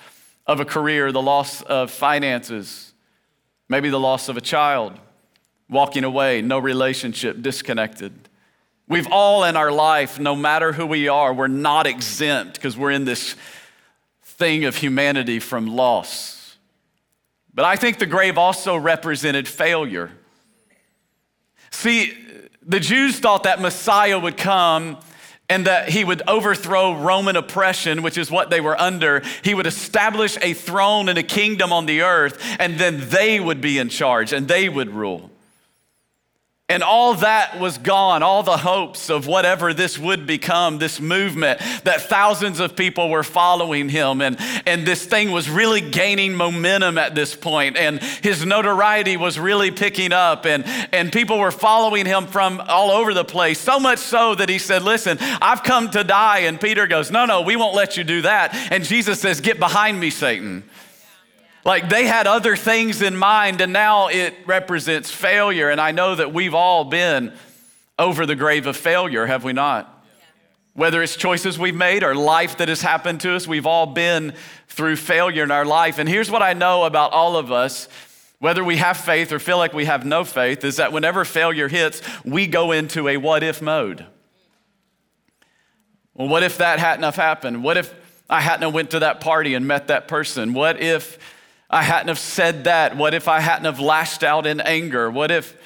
of 0.46 0.60
a 0.60 0.64
career, 0.64 1.12
the 1.12 1.22
loss 1.22 1.62
of 1.62 1.90
finances, 1.90 2.92
maybe 3.69 3.88
the 3.88 4.00
loss 4.00 4.28
of 4.28 4.36
a 4.36 4.40
child, 4.40 4.98
walking 5.69 6.04
away, 6.04 6.42
no 6.42 6.58
relationship, 6.58 7.40
disconnected. 7.42 8.12
We've 8.88 9.08
all 9.10 9.44
in 9.44 9.56
our 9.56 9.72
life, 9.72 10.19
no 10.19 10.36
matter 10.36 10.72
who 10.72 10.86
we 10.86 11.08
are, 11.08 11.32
we're 11.32 11.46
not 11.48 11.86
exempt 11.86 12.54
because 12.54 12.76
we're 12.76 12.90
in 12.90 13.04
this 13.04 13.36
thing 14.22 14.64
of 14.64 14.76
humanity 14.76 15.38
from 15.38 15.67
loss. 15.67 16.56
But 17.55 17.64
I 17.64 17.76
think 17.76 17.98
the 17.98 18.06
grave 18.06 18.38
also 18.38 18.76
represented 18.76 19.46
failure. 19.46 20.10
See, 21.72 22.17
the 22.64 22.79
Jews 22.79 23.19
thought 23.19 23.43
that 23.43 23.60
Messiah 23.60 24.19
would 24.19 24.36
come 24.36 24.98
and 25.48 25.67
that 25.67 25.88
he 25.88 26.05
would 26.05 26.22
overthrow 26.29 26.94
Roman 26.94 27.34
oppression, 27.34 28.02
which 28.02 28.17
is 28.17 28.31
what 28.31 28.50
they 28.50 28.60
were 28.60 28.81
under. 28.81 29.22
He 29.43 29.52
would 29.52 29.67
establish 29.67 30.38
a 30.41 30.55
throne 30.55 31.08
and 31.08 31.19
a 31.19 31.22
kingdom 31.24 31.72
on 31.72 31.86
the 31.86 32.02
earth, 32.02 32.41
and 32.60 32.79
then 32.79 33.08
they 33.10 33.41
would 33.41 33.60
be 33.60 33.79
in 33.79 33.88
charge 33.88 34.32
and 34.32 34.46
they 34.46 34.69
would 34.69 34.91
rule. 34.91 35.31
And 36.72 36.82
all 36.82 37.14
that 37.14 37.60
was 37.60 37.76
gone, 37.79 38.22
all 38.22 38.43
the 38.43 38.56
hopes 38.56 39.10
of 39.10 39.26
whatever 39.26 39.74
this 39.74 39.98
would 39.98 40.26
become, 40.26 40.79
this 40.79 41.00
movement 41.00 41.60
that 41.84 42.02
thousands 42.02 42.60
of 42.60 42.74
people 42.74 43.10
were 43.10 43.22
following 43.22 43.88
him. 43.88 44.22
And, 44.22 44.38
and 44.67 44.86
this 44.86 45.05
thing 45.05 45.32
was 45.32 45.50
really 45.50 45.82
gaining 45.82 46.34
momentum 46.34 46.96
at 46.96 47.14
this 47.14 47.34
point, 47.34 47.76
And 47.76 48.00
his 48.00 48.46
notoriety 48.46 49.17
was 49.17 49.38
really 49.38 49.70
picking 49.70 50.12
up. 50.12 50.46
And, 50.46 50.64
and 50.93 51.12
people 51.12 51.38
were 51.38 51.50
following 51.50 52.06
him 52.06 52.26
from 52.26 52.62
all 52.67 52.91
over 52.91 53.12
the 53.12 53.24
place. 53.24 53.58
So 53.58 53.79
much 53.79 53.98
so 53.98 54.34
that 54.34 54.48
he 54.48 54.58
said, 54.58 54.82
Listen, 54.82 55.19
I've 55.20 55.62
come 55.62 55.91
to 55.91 56.02
die. 56.02 56.41
And 56.41 56.60
Peter 56.60 56.86
goes, 56.86 57.10
No, 57.10 57.26
no, 57.26 57.43
we 57.43 57.56
won't 57.56 57.74
let 57.74 57.96
you 57.96 58.05
do 58.05 58.22
that. 58.22 58.55
And 58.72 58.82
Jesus 58.82 59.20
says, 59.20 59.41
Get 59.41 59.58
behind 59.58 60.00
me, 60.00 60.08
Satan. 60.08 60.64
Like 61.64 61.88
they 61.88 62.06
had 62.06 62.26
other 62.26 62.56
things 62.56 63.02
in 63.02 63.16
mind, 63.16 63.60
and 63.60 63.72
now 63.72 64.08
it 64.08 64.34
represents 64.46 65.10
failure. 65.10 65.70
And 65.70 65.81
I 65.81 65.92
know 65.92 66.14
that 66.14 66.32
we've 66.32 66.54
all 66.54 66.84
been 66.84 67.32
over 67.98 68.26
the 68.26 68.34
grave 68.34 68.66
of 68.66 68.76
failure, 68.76 69.26
have 69.26 69.44
we 69.44 69.52
not? 69.52 69.88
Whether 70.74 71.02
it's 71.02 71.16
choices 71.16 71.58
we've 71.58 71.74
made 71.74 72.02
or 72.02 72.14
life 72.14 72.56
that 72.56 72.69
has 72.69 72.81
happened 72.81 73.20
to 73.20 73.34
us, 73.34 73.46
we've 73.46 73.66
all 73.66 73.86
been 73.86 74.34
through 74.69 74.96
failure 74.96 75.44
in 75.44 75.50
our 75.50 75.66
life. 75.66 75.98
And 75.98 76.08
here's 76.08 76.31
what 76.31 76.42
I 76.42 76.54
know 76.54 76.84
about 76.84 77.12
all 77.12 77.36
of 77.36 77.52
us 77.52 77.88
whether 78.42 78.64
we 78.64 78.78
have 78.78 78.96
faith 78.96 79.31
or 79.31 79.38
feel 79.38 79.56
like 79.56 79.72
we 79.72 79.84
have 79.84 80.04
no 80.04 80.24
faith, 80.24 80.64
is 80.64 80.78
that 80.78 80.92
whenever 80.92 81.24
failure 81.24 81.69
hits, 81.69 82.02
we 82.24 82.48
go 82.48 82.72
into 82.72 83.06
a 83.06 83.16
what 83.16 83.44
if 83.44 83.62
mode. 83.62 84.04
Well, 86.12 86.26
what 86.26 86.42
if 86.42 86.58
that 86.58 86.81
hadn't 86.81 87.04
have 87.04 87.14
happened? 87.14 87.62
What 87.62 87.76
if 87.76 87.94
I 88.28 88.40
hadn't 88.40 88.72
went 88.72 88.90
to 88.90 88.98
that 88.98 89.20
party 89.20 89.54
and 89.54 89.69
met 89.69 89.86
that 89.86 90.08
person? 90.08 90.54
What 90.54 90.82
if 90.82 91.20
I 91.72 91.82
hadn't 91.82 92.08
have 92.08 92.19
said 92.19 92.64
that? 92.64 92.96
What 92.98 93.14
if 93.14 93.29
I 93.29 93.41
hadn't 93.41 93.64
have 93.64 93.81
lashed 93.81 94.22
out 94.22 94.46
in 94.46 94.60
anger? 94.60 95.10
What 95.10 95.31
if 95.31 95.56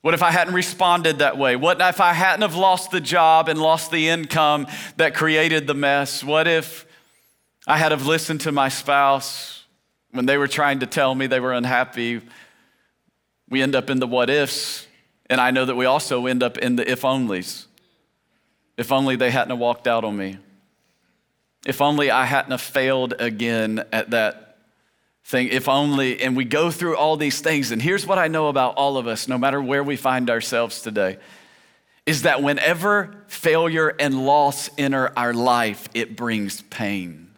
What 0.00 0.14
if 0.14 0.22
I 0.22 0.30
hadn't 0.30 0.54
responded 0.54 1.18
that 1.18 1.36
way? 1.36 1.56
What 1.56 1.80
if 1.80 2.00
I 2.00 2.12
hadn't 2.12 2.42
have 2.42 2.54
lost 2.54 2.92
the 2.92 3.00
job 3.00 3.48
and 3.48 3.60
lost 3.60 3.90
the 3.90 4.08
income 4.08 4.68
that 4.96 5.12
created 5.12 5.66
the 5.66 5.74
mess? 5.74 6.22
What 6.22 6.46
if 6.46 6.86
I 7.66 7.76
had 7.76 7.90
have 7.90 8.06
listened 8.06 8.42
to 8.42 8.52
my 8.52 8.68
spouse 8.68 9.64
when 10.12 10.24
they 10.24 10.38
were 10.38 10.46
trying 10.46 10.78
to 10.78 10.86
tell 10.86 11.12
me 11.16 11.26
they 11.26 11.40
were 11.40 11.52
unhappy? 11.52 12.20
We 13.50 13.60
end 13.60 13.74
up 13.74 13.90
in 13.90 13.98
the 13.98 14.06
what 14.06 14.30
ifs, 14.30 14.86
and 15.28 15.40
I 15.40 15.50
know 15.50 15.64
that 15.64 15.74
we 15.74 15.86
also 15.86 16.26
end 16.26 16.44
up 16.44 16.58
in 16.58 16.76
the 16.76 16.88
if 16.88 17.02
onlys. 17.02 17.66
If 18.76 18.92
only 18.92 19.16
they 19.16 19.30
hadn't 19.30 19.50
have 19.50 19.58
walked 19.58 19.88
out 19.88 20.04
on 20.04 20.16
me. 20.16 20.38
If 21.66 21.80
only 21.82 22.12
I 22.12 22.24
hadn't 22.24 22.52
have 22.52 22.60
failed 22.60 23.14
again 23.18 23.84
at 23.90 24.10
that 24.10 24.47
thing. 25.28 25.48
If 25.48 25.68
only, 25.68 26.22
and 26.22 26.34
we 26.34 26.46
go 26.46 26.70
through 26.70 26.96
all 26.96 27.18
these 27.18 27.40
things. 27.40 27.70
And 27.70 27.82
here's 27.82 28.06
what 28.06 28.18
I 28.18 28.28
know 28.28 28.48
about 28.48 28.76
all 28.76 28.96
of 28.96 29.06
us, 29.06 29.28
no 29.28 29.36
matter 29.36 29.60
where 29.60 29.84
we 29.84 29.96
find 29.96 30.30
ourselves 30.30 30.80
today, 30.80 31.18
is 32.06 32.22
that 32.22 32.42
whenever 32.42 33.14
failure 33.26 33.94
and 34.00 34.24
loss 34.24 34.70
enter 34.78 35.12
our 35.18 35.34
life, 35.34 35.86
it 35.92 36.16
brings 36.16 36.62
pain. 36.62 37.28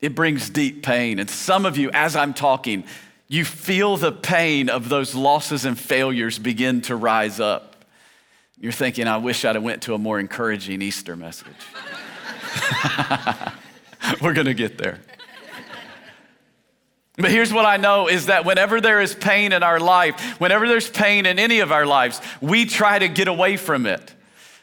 It 0.00 0.16
brings 0.16 0.50
deep 0.50 0.82
pain. 0.82 1.20
And 1.20 1.30
some 1.30 1.64
of 1.64 1.76
you, 1.76 1.88
as 1.92 2.16
I'm 2.16 2.34
talking, 2.34 2.82
you 3.28 3.44
feel 3.44 3.96
the 3.96 4.10
pain 4.10 4.68
of 4.68 4.88
those 4.88 5.14
losses 5.14 5.64
and 5.64 5.78
failures 5.78 6.40
begin 6.40 6.80
to 6.82 6.96
rise 6.96 7.38
up. 7.38 7.84
You're 8.58 8.72
thinking, 8.72 9.06
I 9.06 9.18
wish 9.18 9.44
I'd 9.44 9.54
have 9.54 9.62
went 9.62 9.82
to 9.82 9.94
a 9.94 9.98
more 9.98 10.18
encouraging 10.18 10.82
Easter 10.82 11.14
message. 11.14 11.46
We're 14.20 14.32
going 14.32 14.46
to 14.46 14.54
get 14.54 14.78
there. 14.78 14.98
But 17.16 17.30
here's 17.30 17.52
what 17.52 17.66
I 17.66 17.76
know 17.76 18.08
is 18.08 18.26
that 18.26 18.46
whenever 18.46 18.80
there 18.80 19.00
is 19.00 19.14
pain 19.14 19.52
in 19.52 19.62
our 19.62 19.78
life, 19.78 20.40
whenever 20.40 20.66
there's 20.66 20.88
pain 20.88 21.26
in 21.26 21.38
any 21.38 21.60
of 21.60 21.70
our 21.70 21.84
lives, 21.84 22.20
we 22.40 22.64
try 22.64 22.98
to 22.98 23.08
get 23.08 23.28
away 23.28 23.58
from 23.58 23.84
it. 23.84 24.14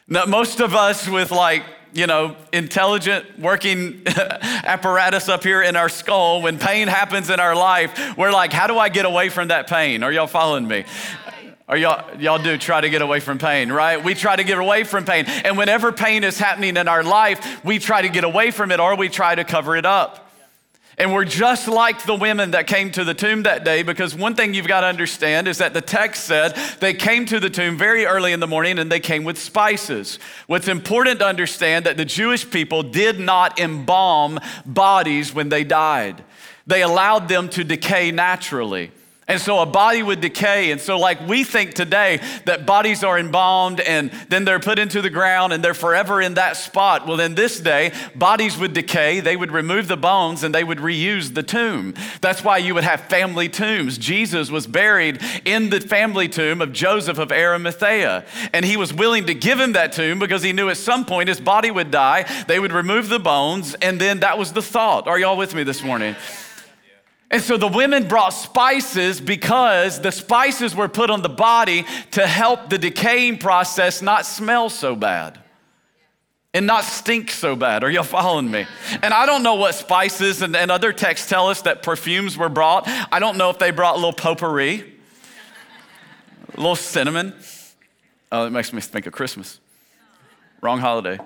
Now, 0.08 0.24
most 0.24 0.58
of 0.58 0.74
us 0.74 1.08
with 1.08 1.30
like, 1.30 1.62
you 1.92 2.08
know, 2.08 2.36
intelligent 2.52 3.38
working 3.38 4.02
apparatus 4.06 5.28
up 5.28 5.44
here 5.44 5.62
in 5.62 5.76
our 5.76 5.88
skull, 5.88 6.42
when 6.42 6.58
pain 6.58 6.88
happens 6.88 7.30
in 7.30 7.38
our 7.38 7.54
life, 7.54 8.16
we're 8.16 8.32
like, 8.32 8.52
how 8.52 8.66
do 8.66 8.76
I 8.76 8.88
get 8.88 9.04
away 9.04 9.28
from 9.28 9.48
that 9.48 9.68
pain? 9.68 10.02
Are 10.02 10.10
y'all 10.10 10.26
following 10.26 10.66
me? 10.66 10.84
Or 11.68 11.76
y'all, 11.76 12.04
y'all 12.18 12.42
do 12.42 12.58
try 12.58 12.80
to 12.80 12.90
get 12.90 13.00
away 13.00 13.20
from 13.20 13.38
pain, 13.38 13.70
right? 13.70 14.02
We 14.02 14.14
try 14.14 14.34
to 14.34 14.42
get 14.42 14.58
away 14.58 14.82
from 14.82 15.04
pain. 15.04 15.24
And 15.26 15.56
whenever 15.56 15.92
pain 15.92 16.24
is 16.24 16.36
happening 16.36 16.76
in 16.76 16.88
our 16.88 17.04
life, 17.04 17.64
we 17.64 17.78
try 17.78 18.02
to 18.02 18.08
get 18.08 18.24
away 18.24 18.50
from 18.50 18.72
it 18.72 18.80
or 18.80 18.96
we 18.96 19.08
try 19.08 19.36
to 19.36 19.44
cover 19.44 19.76
it 19.76 19.86
up. 19.86 20.29
And 20.98 21.14
we're 21.14 21.24
just 21.24 21.66
like 21.66 22.04
the 22.04 22.14
women 22.14 22.50
that 22.50 22.66
came 22.66 22.90
to 22.92 23.04
the 23.04 23.14
tomb 23.14 23.44
that 23.44 23.64
day 23.64 23.82
because 23.82 24.14
one 24.14 24.34
thing 24.34 24.52
you've 24.52 24.66
got 24.66 24.82
to 24.82 24.86
understand 24.86 25.48
is 25.48 25.58
that 25.58 25.72
the 25.72 25.80
text 25.80 26.24
said 26.24 26.54
they 26.80 26.92
came 26.92 27.24
to 27.26 27.40
the 27.40 27.48
tomb 27.48 27.78
very 27.78 28.04
early 28.04 28.32
in 28.32 28.40
the 28.40 28.46
morning 28.46 28.78
and 28.78 28.92
they 28.92 29.00
came 29.00 29.24
with 29.24 29.38
spices. 29.38 30.18
What's 30.46 30.68
important 30.68 31.20
to 31.20 31.26
understand 31.26 31.86
that 31.86 31.96
the 31.96 32.04
Jewish 32.04 32.48
people 32.50 32.82
did 32.82 33.18
not 33.18 33.58
embalm 33.58 34.40
bodies 34.66 35.32
when 35.32 35.48
they 35.48 35.64
died. 35.64 36.22
They 36.66 36.82
allowed 36.82 37.28
them 37.28 37.48
to 37.50 37.64
decay 37.64 38.10
naturally. 38.10 38.92
And 39.30 39.40
so 39.40 39.60
a 39.60 39.66
body 39.66 40.02
would 40.02 40.20
decay. 40.20 40.72
And 40.72 40.80
so, 40.80 40.98
like 40.98 41.24
we 41.28 41.44
think 41.44 41.74
today 41.74 42.20
that 42.46 42.66
bodies 42.66 43.04
are 43.04 43.16
embalmed 43.16 43.78
and 43.78 44.10
then 44.28 44.44
they're 44.44 44.58
put 44.58 44.80
into 44.80 45.00
the 45.00 45.08
ground 45.08 45.52
and 45.52 45.62
they're 45.62 45.72
forever 45.72 46.20
in 46.20 46.34
that 46.34 46.56
spot. 46.56 47.06
Well, 47.06 47.20
in 47.20 47.36
this 47.36 47.60
day, 47.60 47.92
bodies 48.16 48.58
would 48.58 48.72
decay, 48.72 49.20
they 49.20 49.36
would 49.36 49.52
remove 49.52 49.86
the 49.86 49.96
bones 49.96 50.42
and 50.42 50.52
they 50.52 50.64
would 50.64 50.78
reuse 50.78 51.32
the 51.32 51.44
tomb. 51.44 51.94
That's 52.20 52.42
why 52.42 52.58
you 52.58 52.74
would 52.74 52.82
have 52.82 53.02
family 53.02 53.48
tombs. 53.48 53.98
Jesus 53.98 54.50
was 54.50 54.66
buried 54.66 55.22
in 55.44 55.70
the 55.70 55.80
family 55.80 56.28
tomb 56.28 56.60
of 56.60 56.72
Joseph 56.72 57.18
of 57.18 57.30
Arimathea. 57.30 58.24
And 58.52 58.64
he 58.64 58.76
was 58.76 58.92
willing 58.92 59.26
to 59.26 59.34
give 59.34 59.60
him 59.60 59.74
that 59.74 59.92
tomb 59.92 60.18
because 60.18 60.42
he 60.42 60.52
knew 60.52 60.70
at 60.70 60.76
some 60.76 61.04
point 61.04 61.28
his 61.28 61.40
body 61.40 61.70
would 61.70 61.92
die. 61.92 62.24
They 62.48 62.58
would 62.58 62.72
remove 62.72 63.08
the 63.08 63.20
bones, 63.20 63.74
and 63.74 64.00
then 64.00 64.20
that 64.20 64.38
was 64.38 64.52
the 64.52 64.62
thought. 64.62 65.06
Are 65.06 65.20
y'all 65.20 65.36
with 65.36 65.54
me 65.54 65.62
this 65.62 65.84
morning? 65.84 66.16
And 67.30 67.40
so 67.40 67.56
the 67.56 67.68
women 67.68 68.08
brought 68.08 68.30
spices 68.30 69.20
because 69.20 70.00
the 70.00 70.10
spices 70.10 70.74
were 70.74 70.88
put 70.88 71.10
on 71.10 71.22
the 71.22 71.28
body 71.28 71.84
to 72.12 72.26
help 72.26 72.70
the 72.70 72.78
decaying 72.78 73.38
process 73.38 74.02
not 74.02 74.26
smell 74.26 74.68
so 74.68 74.96
bad 74.96 75.38
and 76.52 76.66
not 76.66 76.82
stink 76.82 77.30
so 77.30 77.54
bad. 77.54 77.84
Are 77.84 77.90
y'all 77.90 78.02
following 78.02 78.50
me? 78.50 78.66
And 79.02 79.14
I 79.14 79.26
don't 79.26 79.44
know 79.44 79.54
what 79.54 79.76
spices 79.76 80.42
and, 80.42 80.56
and 80.56 80.72
other 80.72 80.92
texts 80.92 81.28
tell 81.28 81.48
us 81.48 81.62
that 81.62 81.84
perfumes 81.84 82.36
were 82.36 82.48
brought. 82.48 82.88
I 83.12 83.20
don't 83.20 83.36
know 83.36 83.50
if 83.50 83.60
they 83.60 83.70
brought 83.70 83.94
a 83.94 83.98
little 83.98 84.12
potpourri, 84.12 84.92
a 86.54 86.56
little 86.56 86.74
cinnamon. 86.74 87.34
Oh, 88.32 88.46
it 88.46 88.50
makes 88.50 88.72
me 88.72 88.80
think 88.80 89.06
of 89.06 89.12
Christmas. 89.12 89.60
Wrong 90.60 90.80
holiday. 90.80 91.18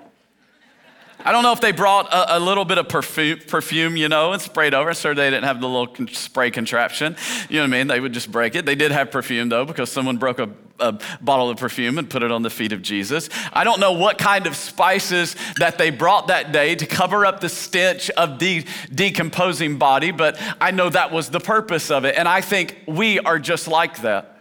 I 1.25 1.31
don't 1.31 1.41
know 1.41 1.53
if 1.53 1.59
they 1.59 1.71
brought 1.71 2.13
a, 2.13 2.37
a, 2.37 2.39
little 2.39 2.65
bit 2.65 2.77
of 2.77 2.87
perfume, 2.87 3.39
perfume, 3.47 3.97
you 3.97 4.07
know, 4.07 4.33
and 4.33 4.39
sprayed 4.39 4.75
over. 4.75 4.93
So 4.93 5.11
they 5.11 5.31
didn't 5.31 5.45
have 5.45 5.59
the 5.59 5.67
little 5.67 5.87
con- 5.87 6.07
spray 6.07 6.51
contraption. 6.51 7.15
You 7.49 7.55
know 7.57 7.63
what 7.63 7.67
I 7.73 7.77
mean? 7.79 7.87
They 7.87 7.99
would 7.99 8.13
just 8.13 8.31
break 8.31 8.53
it. 8.53 8.67
They 8.67 8.75
did 8.75 8.91
have 8.91 9.09
perfume, 9.09 9.49
though, 9.49 9.65
because 9.65 9.91
someone 9.91 10.17
broke 10.17 10.37
a, 10.37 10.51
a 10.79 10.99
bottle 11.21 11.49
of 11.49 11.57
perfume 11.57 11.97
and 11.97 12.07
put 12.07 12.21
it 12.21 12.31
on 12.31 12.43
the 12.43 12.51
feet 12.51 12.73
of 12.73 12.83
Jesus. 12.83 13.29
I 13.51 13.63
don't 13.63 13.79
know 13.79 13.93
what 13.93 14.19
kind 14.19 14.45
of 14.45 14.55
spices 14.55 15.35
that 15.57 15.79
they 15.79 15.89
brought 15.89 16.27
that 16.27 16.51
day 16.51 16.75
to 16.75 16.85
cover 16.85 17.25
up 17.25 17.39
the 17.39 17.49
stench 17.49 18.11
of 18.11 18.37
the 18.37 18.63
decomposing 18.93 19.79
body, 19.79 20.11
but 20.11 20.39
I 20.61 20.69
know 20.69 20.89
that 20.89 21.11
was 21.11 21.29
the 21.29 21.39
purpose 21.39 21.89
of 21.89 22.05
it. 22.05 22.15
And 22.19 22.27
I 22.27 22.41
think 22.41 22.83
we 22.85 23.19
are 23.19 23.39
just 23.39 23.67
like 23.67 24.03
that. 24.03 24.34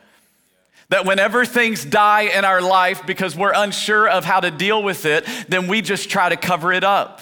That 0.91 1.07
whenever 1.07 1.45
things 1.45 1.85
die 1.85 2.23
in 2.23 2.45
our 2.45 2.61
life 2.61 3.07
because 3.07 3.37
we're 3.37 3.55
unsure 3.55 4.09
of 4.09 4.25
how 4.25 4.41
to 4.41 4.51
deal 4.51 4.83
with 4.83 5.07
it, 5.07 5.27
then 5.49 5.67
we 5.67 5.81
just 5.81 6.11
try 6.11 6.29
to 6.29 6.37
cover 6.37 6.73
it 6.73 6.85
up. 6.85 7.21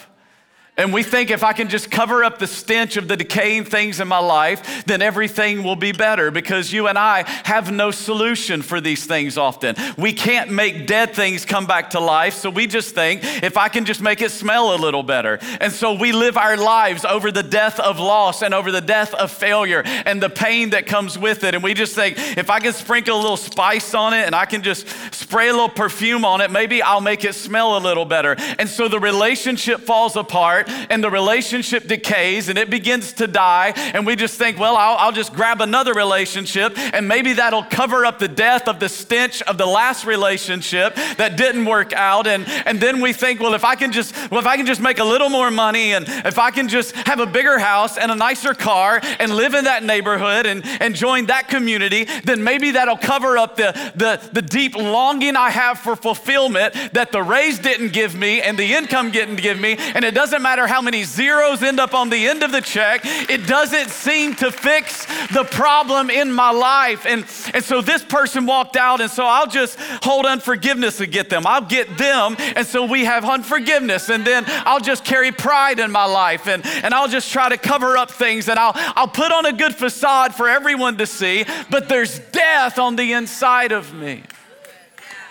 And 0.79 0.91
we 0.91 1.03
think 1.03 1.31
if 1.31 1.45
I 1.45 1.53
can 1.53 1.69
just 1.69 1.91
cover 1.91 2.25
up 2.25 2.39
the 2.39 2.47
stench 2.47 2.97
of 2.97 3.07
the 3.07 3.15
decaying 3.15 3.67
things 3.67 4.01
in 4.01 4.09
my 4.09 4.21
life, 4.21 4.87
then 4.87 5.03
everything 5.03 5.65
will 5.65 5.77
be 5.77 5.93
better 5.93 6.31
because 6.31 6.73
you 6.73 6.89
and 6.89 6.99
I 6.99 7.29
have 7.45 7.71
no 7.71 7.91
solution 7.91 8.63
for 8.63 8.81
these 8.81 9.05
things 9.05 9.37
often. 9.37 9.77
We 9.99 10.15
can't 10.15 10.51
make 10.51 10.87
dead 10.87 11.15
things 11.15 11.45
come 11.45 11.67
back 11.67 11.91
to 11.91 12.01
life, 12.01 12.33
so 12.33 12.49
we 12.49 12.67
just 12.67 12.95
think 12.95 13.21
if 13.43 13.59
I 13.59 13.69
can 13.69 13.85
just 13.85 14.01
make 14.01 14.23
it 14.23 14.31
smell 14.31 14.75
a 14.75 14.79
little 14.79 15.03
better. 15.03 15.39
And 15.61 15.75
so 15.75 15.93
we 15.93 16.11
live 16.13 16.39
our 16.39 16.57
lives 16.57 17.05
over 17.05 17.31
the 17.31 17.43
death 17.43 17.79
of 17.79 17.99
loss 17.99 18.41
and 18.41 18.55
over 18.55 18.73
the 18.73 18.81
death 18.81 19.13
of 19.13 19.31
failure 19.31 19.83
and 19.85 20.23
the 20.23 20.31
pain 20.31 20.71
that 20.71 20.87
comes 20.87 21.19
with 21.19 21.45
it. 21.45 21.55
And 21.55 21.63
we 21.63 21.75
just 21.75 21.95
think 21.95 22.17
if 22.39 22.49
I 22.49 22.61
can 22.61 22.73
sprinkle 22.73 23.15
a 23.15 23.21
little 23.21 23.37
spice 23.37 23.93
on 23.93 24.15
it 24.15 24.25
and 24.25 24.35
I 24.35 24.47
can 24.47 24.63
just 24.63 24.89
spray 25.13 25.49
a 25.49 25.53
little 25.53 25.69
perfume 25.69 26.25
on 26.25 26.41
it, 26.41 26.51
maybe 26.51 26.81
I'll 26.81 27.03
make 27.03 27.27
it 27.27 27.35
smell 27.35 27.77
a 27.77 27.81
little 27.81 28.07
better. 28.07 28.37
And 28.59 28.71
so 28.71 28.89
the 28.89 28.99
relationship 28.99 29.83
falls 29.83 30.17
apart 30.17 30.62
apart 30.63 30.91
and 30.91 31.03
the 31.03 31.11
relationship 31.11 31.87
decays 31.87 32.49
and 32.49 32.59
it 32.59 32.71
begins 32.71 33.13
to 33.15 33.27
die. 33.27 33.73
And 33.77 34.07
we 34.07 34.17
just 34.17 34.39
think, 34.39 34.59
well, 34.59 34.77
I'll, 34.77 34.97
I'll 34.97 35.13
just 35.13 35.33
grab 35.33 35.61
another 35.61 35.93
relationship 35.93 36.77
and 36.77 37.07
maybe 37.07 37.35
that'll 37.35 37.65
cover 37.65 38.05
up 38.05 38.19
the 38.19 38.29
death 38.29 38.69
of 38.69 38.81
the 38.81 38.89
stench 38.89 39.43
of 39.43 39.59
the 39.59 39.67
last 39.67 40.05
relationship 40.05 40.95
that 41.17 41.37
didn't 41.37 41.65
work 41.65 41.93
out. 41.93 42.27
And, 42.27 42.47
and 42.67 42.81
then 42.81 43.01
we 43.01 43.13
think, 43.13 43.41
well, 43.41 43.55
if 43.55 43.65
I 43.65 43.75
can 43.75 43.93
just, 43.93 44.15
well, 44.31 44.41
if 44.41 44.47
I 44.47 44.57
can 44.57 44.67
just 44.67 44.81
make 44.81 44.99
a 44.99 45.05
little 45.05 45.29
more 45.29 45.51
money 45.51 45.93
and 45.93 46.07
if 46.09 46.39
I 46.39 46.51
can 46.51 46.69
just 46.69 46.95
have 47.07 47.21
a 47.21 47.27
bigger 47.27 47.59
house 47.59 47.99
and 47.99 48.11
a 48.11 48.15
nicer 48.15 48.55
car 48.55 49.01
and 49.19 49.35
live 49.35 49.55
in 49.55 49.65
that 49.65 49.83
neighborhood 49.83 50.47
and, 50.47 50.65
and 50.81 50.95
join 50.95 51.27
that 51.27 51.49
community, 51.49 52.07
then 52.25 52.43
maybe 52.43 52.73
that'll 52.73 52.97
cover 52.97 53.39
up 53.39 53.57
the, 53.57 53.73
the, 53.95 54.21
the 54.33 54.43
deep 54.43 54.75
longing 54.75 55.37
I 55.37 55.51
have 55.51 55.79
for 55.79 55.97
fulfillment 55.97 56.75
that 56.93 57.13
the 57.13 57.23
raise 57.23 57.59
didn't 57.59 57.93
give 57.93 58.15
me 58.15 58.41
and 58.41 58.59
the 58.59 58.75
income 58.75 59.11
didn't 59.11 59.37
give 59.37 59.59
me. 59.59 59.77
And 59.79 60.05
it 60.05 60.15
doesn't 60.15 60.43
matter 60.43 60.52
matter 60.53 60.67
how 60.67 60.83
many 60.83 61.03
zeros 61.03 61.63
end 61.63 61.81
up 61.81 61.95
on 61.95 62.11
the 62.11 62.29
end 62.29 62.43
of 62.43 62.53
the 62.53 62.61
check, 62.61 63.01
it 63.05 63.47
doesn't 63.47 63.89
seem 63.89 64.35
to 64.35 64.53
fix 64.53 65.07
the 65.33 65.45
problem 65.45 66.11
in 66.11 66.31
my 66.31 66.51
life. 66.51 67.07
And, 67.07 67.25
and 67.55 67.65
so 67.65 67.81
this 67.81 68.05
person 68.05 68.45
walked 68.45 68.77
out, 68.77 69.01
and 69.01 69.11
so 69.11 69.25
I'll 69.25 69.47
just 69.47 69.79
hold 70.03 70.27
unforgiveness 70.27 70.99
to 70.99 71.07
get 71.07 71.31
them. 71.31 71.47
I'll 71.47 71.65
get 71.65 71.97
them, 71.97 72.37
and 72.39 72.67
so 72.67 72.85
we 72.85 73.07
have 73.07 73.25
unforgiveness. 73.25 74.11
And 74.11 74.27
then 74.27 74.45
I'll 74.47 74.79
just 74.79 75.07
carry 75.07 75.33
pride 75.33 75.79
in 75.79 75.91
my 75.91 76.05
life, 76.05 76.47
and, 76.47 76.67
and 76.67 76.93
I'll 76.93 77.09
just 77.09 77.33
try 77.33 77.49
to 77.49 77.57
cover 77.57 77.97
up 77.97 78.11
things, 78.11 78.51
and 78.51 78.59
I'll, 78.59 78.73
I'll 78.75 79.09
put 79.09 79.33
on 79.33 79.47
a 79.47 79.55
good 79.55 79.75
facade 79.75 80.35
for 80.35 80.51
everyone 80.51 80.99
to 80.99 81.07
see, 81.07 81.47
but 81.71 81.89
there's 81.89 82.19
death 82.19 82.79
on 82.79 82.97
the 82.97 83.15
inside 83.15 83.73
of 83.73 83.95
me. 83.95 84.23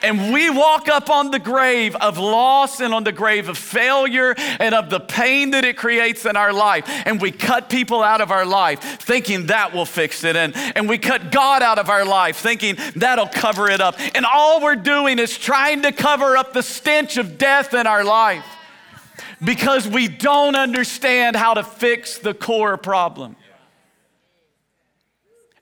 And 0.02 0.34
we 0.34 0.50
walk 0.50 0.88
up 0.88 1.10
on 1.10 1.32
the 1.32 1.40
grave 1.40 1.96
of 1.96 2.18
loss 2.18 2.80
and 2.80 2.94
on 2.94 3.04
the 3.04 3.12
grave 3.12 3.50
of 3.50 3.58
failure 3.58 4.34
and 4.38 4.74
of 4.74 4.90
the 4.90 5.00
pain 5.00 5.52
that 5.52 5.64
it 5.64 5.78
creates 5.78 6.26
in 6.26 6.36
our 6.36 6.52
life. 6.54 6.86
And 7.06 7.22
we 7.22 7.32
cut 7.32 7.70
people 7.70 8.02
out 8.02 8.22
of 8.22 8.32
our 8.32 8.46
life 8.46 8.80
thinking 9.02 9.48
that 9.48 9.74
will 9.74 9.86
fix 9.86 10.24
it. 10.24 10.36
And, 10.36 10.56
and 10.56 10.90
we 10.90 10.98
cut 10.98 11.32
God 11.32 11.62
out 11.62 11.80
of 11.80 11.90
our 11.90 12.06
life 12.06 12.38
thinking 12.38 12.78
that'll 12.96 13.28
cover 13.28 13.70
it 13.70 13.82
up. 13.82 13.96
And 14.16 14.26
all 14.26 14.62
we're 14.62 14.76
doing 14.76 15.20
is 15.20 15.38
trying 15.38 15.84
to 15.84 15.92
cover 15.92 16.38
up 16.38 16.54
the 16.54 16.64
stench 16.64 17.18
of 17.18 17.38
death 17.38 17.74
in 17.74 17.88
our 17.88 18.04
life 18.04 18.46
because 19.44 19.88
we 19.88 20.08
don't 20.08 20.56
understand 20.56 21.36
how 21.36 21.54
to 21.54 21.64
fix 21.64 22.18
the 22.18 22.34
core 22.34 22.78
problem. 22.78 23.36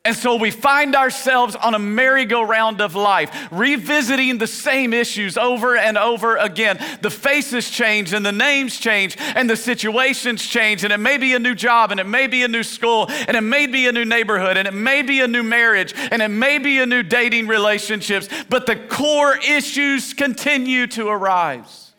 And 0.06 0.16
so 0.16 0.38
we 0.38 0.50
find 0.50 0.96
ourselves 0.96 1.58
on 1.58 1.76
a 1.76 1.80
merry-go-round 1.80 2.80
of 2.80 2.96
life, 2.96 3.50
revisiting 3.52 4.38
the 4.38 4.48
same 4.48 4.94
issues 4.94 5.38
over 5.38 5.76
and 5.76 5.98
over 5.98 6.38
again. 6.38 6.80
The 7.02 7.10
faces 7.10 7.70
change 7.70 8.14
and 8.14 8.26
the 8.26 8.32
names 8.32 8.80
change 8.80 9.18
and 9.20 9.50
the 9.50 9.58
situations 9.58 10.42
change. 10.46 10.86
And 10.86 10.94
it 10.94 11.00
may 11.00 11.18
be 11.18 11.34
a 11.34 11.40
new 11.40 11.54
job 11.54 11.92
and 11.92 12.00
it 12.00 12.08
may 12.08 12.28
be 12.28 12.44
a 12.44 12.48
new 12.48 12.64
school 12.64 13.08
and 13.10 13.36
it 13.36 13.42
may 13.42 13.68
be 13.68 13.88
a 13.88 13.92
new 13.92 14.06
neighborhood 14.06 14.56
and 14.56 14.70
it 14.70 14.74
may 14.74 15.02
be 15.02 15.20
a 15.20 15.28
new 15.28 15.44
marriage 15.44 15.94
and 15.96 16.22
it 16.22 16.30
may 16.30 16.60
be 16.60 16.80
a 16.80 16.86
new 16.86 17.04
dating 17.04 17.48
relationships. 17.48 18.30
But 18.50 18.68
the 18.68 18.78
core 18.78 19.36
issues 19.38 20.14
continue 20.14 20.88
to 20.88 21.10
arise. 21.10 21.92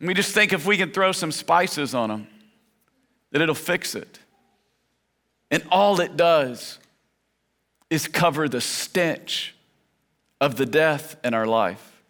We 0.00 0.12
just 0.12 0.34
think 0.34 0.52
if 0.52 0.66
we 0.66 0.76
can 0.76 0.90
throw 0.90 1.12
some 1.12 1.30
spices 1.30 1.94
on 1.94 2.08
them, 2.08 2.26
that 3.30 3.40
it'll 3.40 3.54
fix 3.54 3.94
it. 3.94 4.18
And 5.52 5.62
all 5.70 6.00
it 6.00 6.16
does 6.16 6.78
is 7.90 8.08
cover 8.08 8.48
the 8.48 8.62
stench 8.62 9.54
of 10.40 10.56
the 10.56 10.64
death 10.64 11.14
in 11.22 11.34
our 11.34 11.46
life. 11.46 12.02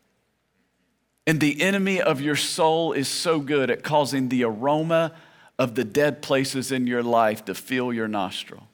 And 1.27 1.41
the 1.41 1.61
enemy 1.61 2.01
of 2.01 2.21
your 2.21 2.37
soul 2.37 2.93
is 2.93 3.09
so 3.09 3.41
good 3.41 3.69
at 3.69 3.83
causing 3.83 4.29
the 4.29 4.45
aroma 4.45 5.13
of 5.59 5.75
the 5.75 5.83
dead 5.85 6.23
places 6.23 6.71
in 6.71 6.87
your 6.87 7.03
life 7.03 7.45
to 7.47 7.55
fill 7.55 7.93
your 7.93 8.09
nostril. 8.09 8.69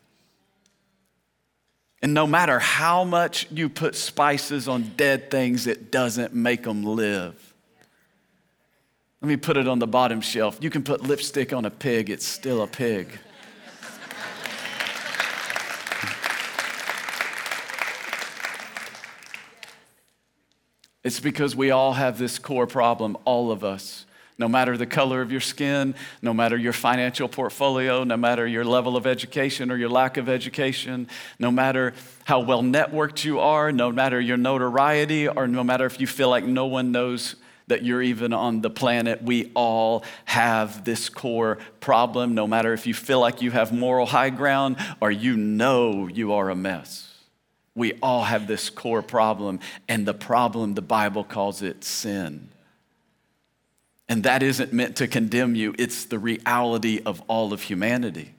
And 2.02 2.12
no 2.12 2.26
matter 2.26 2.58
how 2.58 3.04
much 3.04 3.50
you 3.50 3.70
put 3.70 3.96
spices 3.96 4.68
on 4.68 4.92
dead 4.96 5.30
things, 5.30 5.66
it 5.66 5.90
doesn't 5.90 6.34
make 6.34 6.62
them 6.62 6.84
live. 6.84 7.54
Let 9.22 9.28
me 9.28 9.36
put 9.36 9.56
it 9.56 9.66
on 9.66 9.78
the 9.78 9.86
bottom 9.86 10.20
shelf. 10.20 10.58
You 10.60 10.70
can 10.70 10.84
put 10.84 11.02
lipstick 11.02 11.52
on 11.52 11.64
a 11.64 11.70
pig, 11.70 12.10
it's 12.10 12.26
still 12.26 12.62
a 12.62 12.68
pig. 12.68 13.18
It's 21.08 21.20
because 21.20 21.56
we 21.56 21.70
all 21.70 21.94
have 21.94 22.18
this 22.18 22.38
core 22.38 22.66
problem, 22.66 23.16
all 23.24 23.50
of 23.50 23.64
us. 23.64 24.04
No 24.36 24.46
matter 24.46 24.76
the 24.76 24.84
color 24.84 25.22
of 25.22 25.32
your 25.32 25.40
skin, 25.40 25.94
no 26.20 26.34
matter 26.34 26.54
your 26.54 26.74
financial 26.74 27.30
portfolio, 27.30 28.04
no 28.04 28.18
matter 28.18 28.46
your 28.46 28.62
level 28.62 28.94
of 28.94 29.06
education 29.06 29.70
or 29.70 29.78
your 29.78 29.88
lack 29.88 30.18
of 30.18 30.28
education, 30.28 31.08
no 31.38 31.50
matter 31.50 31.94
how 32.24 32.40
well 32.40 32.62
networked 32.62 33.24
you 33.24 33.40
are, 33.40 33.72
no 33.72 33.90
matter 33.90 34.20
your 34.20 34.36
notoriety, 34.36 35.26
or 35.26 35.48
no 35.48 35.64
matter 35.64 35.86
if 35.86 35.98
you 35.98 36.06
feel 36.06 36.28
like 36.28 36.44
no 36.44 36.66
one 36.66 36.92
knows 36.92 37.36
that 37.68 37.82
you're 37.82 38.02
even 38.02 38.34
on 38.34 38.60
the 38.60 38.68
planet, 38.68 39.22
we 39.22 39.50
all 39.54 40.04
have 40.26 40.84
this 40.84 41.08
core 41.08 41.56
problem, 41.80 42.34
no 42.34 42.46
matter 42.46 42.74
if 42.74 42.86
you 42.86 42.92
feel 42.92 43.18
like 43.18 43.40
you 43.40 43.50
have 43.50 43.72
moral 43.72 44.04
high 44.04 44.28
ground 44.28 44.76
or 45.00 45.10
you 45.10 45.38
know 45.38 46.06
you 46.06 46.34
are 46.34 46.50
a 46.50 46.54
mess. 46.54 47.07
We 47.78 47.94
all 48.02 48.24
have 48.24 48.46
this 48.48 48.68
core 48.70 49.02
problem, 49.02 49.60
and 49.88 50.04
the 50.04 50.12
problem, 50.12 50.74
the 50.74 50.82
Bible 50.82 51.22
calls 51.22 51.62
it 51.62 51.84
sin. 51.84 52.48
And 54.08 54.24
that 54.24 54.42
isn't 54.42 54.72
meant 54.72 54.96
to 54.96 55.06
condemn 55.06 55.54
you, 55.54 55.74
it's 55.78 56.06
the 56.06 56.18
reality 56.18 57.00
of 57.06 57.22
all 57.28 57.52
of 57.52 57.62
humanity. 57.62 58.34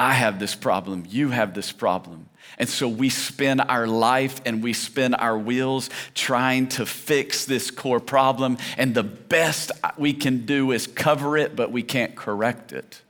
I 0.00 0.14
have 0.14 0.38
this 0.38 0.54
problem, 0.54 1.04
you 1.08 1.28
have 1.28 1.52
this 1.52 1.72
problem. 1.72 2.30
And 2.58 2.68
so 2.68 2.88
we 2.88 3.10
spend 3.10 3.60
our 3.60 3.86
life 3.86 4.40
and 4.46 4.62
we 4.62 4.72
spin 4.72 5.12
our 5.12 5.38
wheels 5.38 5.90
trying 6.14 6.68
to 6.70 6.86
fix 6.86 7.44
this 7.44 7.70
core 7.70 8.00
problem. 8.00 8.56
And 8.78 8.94
the 8.94 9.02
best 9.02 9.70
we 9.98 10.14
can 10.14 10.46
do 10.46 10.72
is 10.72 10.86
cover 10.86 11.36
it, 11.36 11.54
but 11.54 11.70
we 11.70 11.82
can't 11.82 12.16
correct 12.16 12.72
it. 12.72 13.02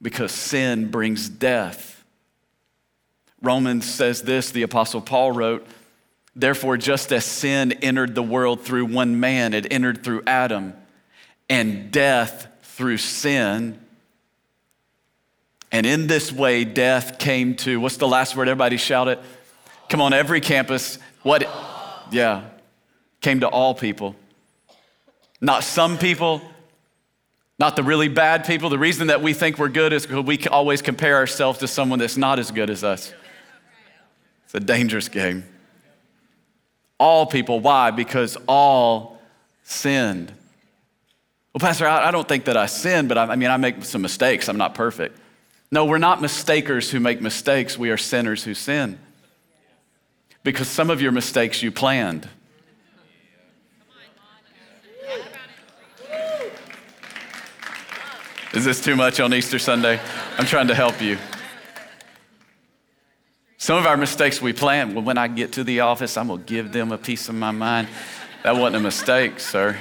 Because 0.00 0.32
sin 0.32 0.90
brings 0.90 1.28
death. 1.28 1.91
Romans 3.42 3.84
says 3.84 4.22
this, 4.22 4.52
the 4.52 4.62
Apostle 4.62 5.00
Paul 5.00 5.32
wrote, 5.32 5.66
Therefore, 6.34 6.76
just 6.76 7.12
as 7.12 7.24
sin 7.24 7.72
entered 7.72 8.14
the 8.14 8.22
world 8.22 8.62
through 8.62 8.86
one 8.86 9.20
man, 9.20 9.52
it 9.52 9.70
entered 9.70 10.02
through 10.02 10.22
Adam, 10.26 10.72
and 11.50 11.90
death 11.90 12.48
through 12.62 12.96
sin. 12.96 13.78
And 15.70 15.84
in 15.84 16.06
this 16.06 16.32
way, 16.32 16.64
death 16.64 17.18
came 17.18 17.54
to, 17.56 17.80
what's 17.80 17.98
the 17.98 18.08
last 18.08 18.34
word? 18.34 18.48
Everybody 18.48 18.78
shout 18.78 19.08
it. 19.08 19.20
Come 19.90 20.00
on, 20.00 20.14
every 20.14 20.40
campus. 20.40 20.98
What? 21.22 21.42
Yeah, 22.10 22.44
came 23.20 23.40
to 23.40 23.48
all 23.48 23.74
people. 23.74 24.16
Not 25.40 25.64
some 25.64 25.98
people, 25.98 26.40
not 27.58 27.76
the 27.76 27.82
really 27.82 28.08
bad 28.08 28.46
people. 28.46 28.70
The 28.70 28.78
reason 28.78 29.08
that 29.08 29.20
we 29.20 29.34
think 29.34 29.58
we're 29.58 29.68
good 29.68 29.92
is 29.92 30.06
because 30.06 30.24
we 30.24 30.38
always 30.46 30.80
compare 30.80 31.16
ourselves 31.16 31.58
to 31.58 31.68
someone 31.68 31.98
that's 31.98 32.16
not 32.16 32.38
as 32.38 32.50
good 32.50 32.70
as 32.70 32.84
us. 32.84 33.12
It's 34.52 34.62
a 34.62 34.66
dangerous 34.66 35.08
game. 35.08 35.44
All 36.98 37.24
people. 37.24 37.60
Why? 37.60 37.90
Because 37.90 38.36
all 38.46 39.18
sinned. 39.62 40.30
Well, 41.54 41.60
Pastor, 41.60 41.88
I, 41.88 42.10
don't 42.10 42.28
think 42.28 42.44
that 42.44 42.56
I 42.58 42.66
sin, 42.66 43.08
but 43.08 43.16
I, 43.16 43.24
I 43.28 43.36
mean, 43.36 43.48
I 43.48 43.56
make 43.56 43.82
some 43.82 44.02
mistakes. 44.02 44.48
I'm 44.48 44.58
not 44.58 44.74
perfect. 44.74 45.18
No, 45.70 45.86
we're 45.86 45.96
not 45.96 46.20
mistakers 46.20 46.90
who 46.90 47.00
make 47.00 47.22
mistakes. 47.22 47.78
We 47.78 47.88
are 47.88 47.96
sinners 47.96 48.44
who 48.44 48.52
sin. 48.52 48.98
Because 50.44 50.68
some 50.68 50.90
of 50.90 51.00
your 51.00 51.12
mistakes 51.12 51.62
you 51.62 51.72
planned. 51.72 52.28
Is 58.52 58.66
this 58.66 58.84
too 58.84 58.96
much 58.96 59.18
on 59.18 59.32
Easter 59.32 59.58
Sunday? 59.58 59.98
I'm 60.36 60.44
trying 60.44 60.68
to 60.68 60.74
help 60.74 61.00
you. 61.00 61.16
Some 63.62 63.78
of 63.78 63.86
our 63.86 63.96
mistakes 63.96 64.42
we 64.42 64.52
plan, 64.52 64.92
well, 64.92 65.04
when 65.04 65.16
I 65.16 65.28
get 65.28 65.52
to 65.52 65.62
the 65.62 65.78
office, 65.78 66.16
I'm 66.16 66.26
going 66.26 66.40
to 66.40 66.44
give 66.44 66.72
them 66.72 66.90
a 66.90 66.98
piece 66.98 67.28
of 67.28 67.36
my 67.36 67.52
mind. 67.52 67.86
That 68.42 68.56
wasn't 68.56 68.74
a 68.74 68.80
mistake, 68.80 69.38
sir. 69.38 69.78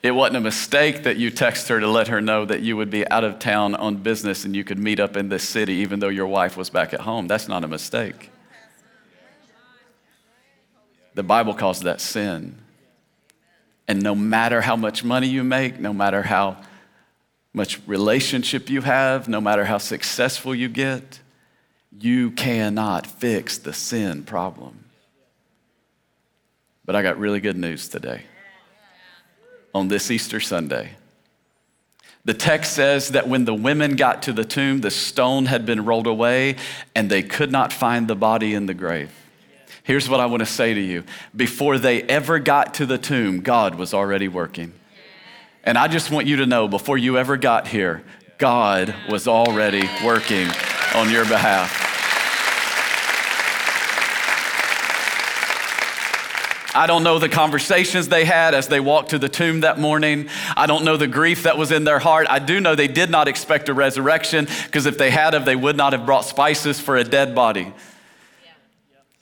It 0.00 0.12
wasn't 0.12 0.36
a 0.36 0.40
mistake 0.40 1.02
that 1.02 1.16
you 1.16 1.32
text 1.32 1.66
her 1.66 1.80
to 1.80 1.88
let 1.88 2.06
her 2.06 2.20
know 2.20 2.44
that 2.44 2.60
you 2.60 2.76
would 2.76 2.90
be 2.90 3.08
out 3.08 3.24
of 3.24 3.40
town 3.40 3.74
on 3.74 3.96
business 3.96 4.44
and 4.44 4.54
you 4.54 4.62
could 4.62 4.78
meet 4.78 5.00
up 5.00 5.16
in 5.16 5.30
this 5.30 5.42
city 5.42 5.72
even 5.72 5.98
though 5.98 6.10
your 6.10 6.28
wife 6.28 6.56
was 6.56 6.70
back 6.70 6.94
at 6.94 7.00
home. 7.00 7.26
That's 7.26 7.48
not 7.48 7.64
a 7.64 7.68
mistake. 7.68 8.30
The 11.14 11.24
Bible 11.24 11.54
calls 11.54 11.80
that 11.80 12.00
sin. 12.00 12.56
And 13.88 14.00
no 14.00 14.14
matter 14.14 14.60
how 14.60 14.76
much 14.76 15.02
money 15.02 15.26
you 15.26 15.42
make, 15.42 15.80
no 15.80 15.92
matter 15.92 16.22
how 16.22 16.58
much 17.58 17.80
relationship 17.86 18.70
you 18.70 18.80
have, 18.82 19.28
no 19.28 19.40
matter 19.40 19.64
how 19.64 19.78
successful 19.78 20.54
you 20.54 20.68
get, 20.68 21.20
you 22.00 22.30
cannot 22.30 23.04
fix 23.04 23.58
the 23.58 23.72
sin 23.72 24.22
problem. 24.22 24.84
But 26.84 26.94
I 26.94 27.02
got 27.02 27.18
really 27.18 27.40
good 27.40 27.56
news 27.56 27.88
today. 27.88 28.22
On 29.74 29.88
this 29.88 30.10
Easter 30.10 30.38
Sunday, 30.38 30.92
the 32.24 32.32
text 32.32 32.74
says 32.74 33.08
that 33.08 33.28
when 33.28 33.44
the 33.44 33.54
women 33.54 33.96
got 33.96 34.22
to 34.22 34.32
the 34.32 34.44
tomb, 34.44 34.80
the 34.80 34.90
stone 34.90 35.46
had 35.46 35.66
been 35.66 35.84
rolled 35.84 36.06
away 36.06 36.56
and 36.94 37.10
they 37.10 37.24
could 37.24 37.50
not 37.50 37.72
find 37.72 38.06
the 38.06 38.14
body 38.14 38.54
in 38.54 38.66
the 38.66 38.74
grave. 38.74 39.10
Here's 39.82 40.08
what 40.08 40.20
I 40.20 40.26
want 40.26 40.40
to 40.40 40.46
say 40.46 40.74
to 40.74 40.80
you 40.80 41.02
before 41.34 41.78
they 41.78 42.02
ever 42.02 42.38
got 42.38 42.74
to 42.74 42.86
the 42.86 42.98
tomb, 42.98 43.40
God 43.40 43.74
was 43.74 43.92
already 43.92 44.28
working. 44.28 44.74
And 45.68 45.76
I 45.76 45.86
just 45.86 46.10
want 46.10 46.26
you 46.26 46.36
to 46.36 46.46
know 46.46 46.66
before 46.66 46.96
you 46.96 47.18
ever 47.18 47.36
got 47.36 47.68
here, 47.68 48.02
God 48.38 48.94
was 49.10 49.28
already 49.28 49.86
working 50.02 50.48
on 50.94 51.10
your 51.10 51.26
behalf. 51.26 51.84
I 56.74 56.86
don't 56.86 57.02
know 57.02 57.18
the 57.18 57.28
conversations 57.28 58.08
they 58.08 58.24
had 58.24 58.54
as 58.54 58.68
they 58.68 58.80
walked 58.80 59.10
to 59.10 59.18
the 59.18 59.28
tomb 59.28 59.60
that 59.60 59.78
morning. 59.78 60.30
I 60.56 60.64
don't 60.64 60.86
know 60.86 60.96
the 60.96 61.06
grief 61.06 61.42
that 61.42 61.58
was 61.58 61.70
in 61.70 61.84
their 61.84 61.98
heart. 61.98 62.26
I 62.30 62.38
do 62.38 62.60
know 62.60 62.74
they 62.74 62.88
did 62.88 63.10
not 63.10 63.28
expect 63.28 63.68
a 63.68 63.74
resurrection 63.74 64.48
because 64.64 64.86
if 64.86 64.96
they 64.96 65.10
had 65.10 65.34
of, 65.34 65.44
they 65.44 65.54
would 65.54 65.76
not 65.76 65.92
have 65.92 66.06
brought 66.06 66.24
spices 66.24 66.80
for 66.80 66.96
a 66.96 67.04
dead 67.04 67.34
body. 67.34 67.74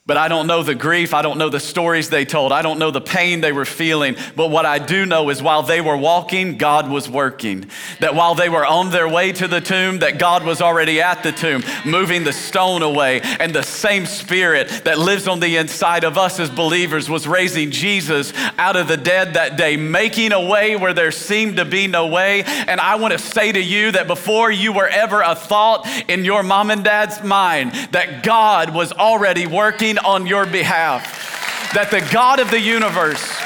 But 0.07 0.16
I 0.16 0.29
don't 0.29 0.47
know 0.47 0.62
the 0.62 0.77
grief. 0.77 1.12
I 1.12 1.23
don't 1.23 1.37
know 1.37 1.49
the 1.49 1.59
stories 1.59 2.11
they 2.11 2.25
told. 2.25 2.53
I 2.53 2.62
don't 2.62 2.79
know 2.79 2.92
the 2.92 3.01
pain 3.01 3.40
they 3.40 3.51
were 3.51 3.64
feeling. 3.64 4.14
But 4.37 4.51
what 4.51 4.64
I 4.64 4.79
do 4.79 5.05
know 5.05 5.31
is 5.31 5.42
while 5.42 5.64
they 5.64 5.81
were 5.81 5.97
walking, 5.97 6.59
God 6.59 6.88
was 6.88 7.11
working. 7.11 7.69
That 7.99 8.14
while 8.14 8.37
they 8.37 8.49
were 8.49 8.64
on 8.64 8.90
their 8.90 9.09
way 9.09 9.33
to 9.33 9.49
the 9.49 9.61
tomb, 9.61 9.99
that 9.99 10.21
God 10.21 10.45
was 10.45 10.62
already 10.62 11.01
at 11.01 11.25
the 11.25 11.33
tomb, 11.33 11.64
moving 11.85 12.23
the 12.23 12.33
stone 12.33 12.83
away. 12.83 13.21
And 13.21 13.53
the 13.53 13.64
same 13.64 14.07
spirit 14.07 14.69
that 14.85 14.97
lives 14.97 15.27
on 15.27 15.40
the 15.40 15.57
inside 15.57 16.05
of 16.05 16.16
us 16.16 16.38
as 16.38 16.51
believers 16.51 17.11
was 17.11 17.27
raising 17.27 17.73
Jesus 17.73 18.33
out 18.59 18.77
of 18.77 18.87
the 18.87 18.97
dead 18.97 19.35
that 19.35 19.57
day, 19.57 19.77
making 19.77 20.31
a 20.31 20.40
way 20.40 20.77
where 20.77 20.95
there 20.95 21.11
seemed 21.11 21.57
to 21.57 21.64
be 21.64 21.88
no 21.88 22.07
way. 22.07 22.45
And 22.45 22.81
I 22.81 22.95
want 22.95 23.11
to 23.11 23.19
say 23.19 23.51
to 23.51 23.61
you 23.61 23.90
that 23.90 24.07
before 24.07 24.53
you 24.53 24.73
were 24.73 24.87
ever 24.87 25.21
a 25.21 25.35
thought 25.35 25.85
in 26.09 26.25
your 26.25 26.45
mom 26.45 26.71
and 26.71 26.85
dad's 26.85 27.25
mind, 27.25 27.73
that 27.90 28.23
God 28.23 28.73
was 28.73 28.92
already 28.92 29.49
working 29.49 29.95
on 29.98 30.26
your 30.26 30.46
behalf. 30.46 31.72
That 31.74 31.90
the 31.90 32.00
God 32.12 32.40
of 32.40 32.50
the 32.50 32.61
universe 32.61 33.37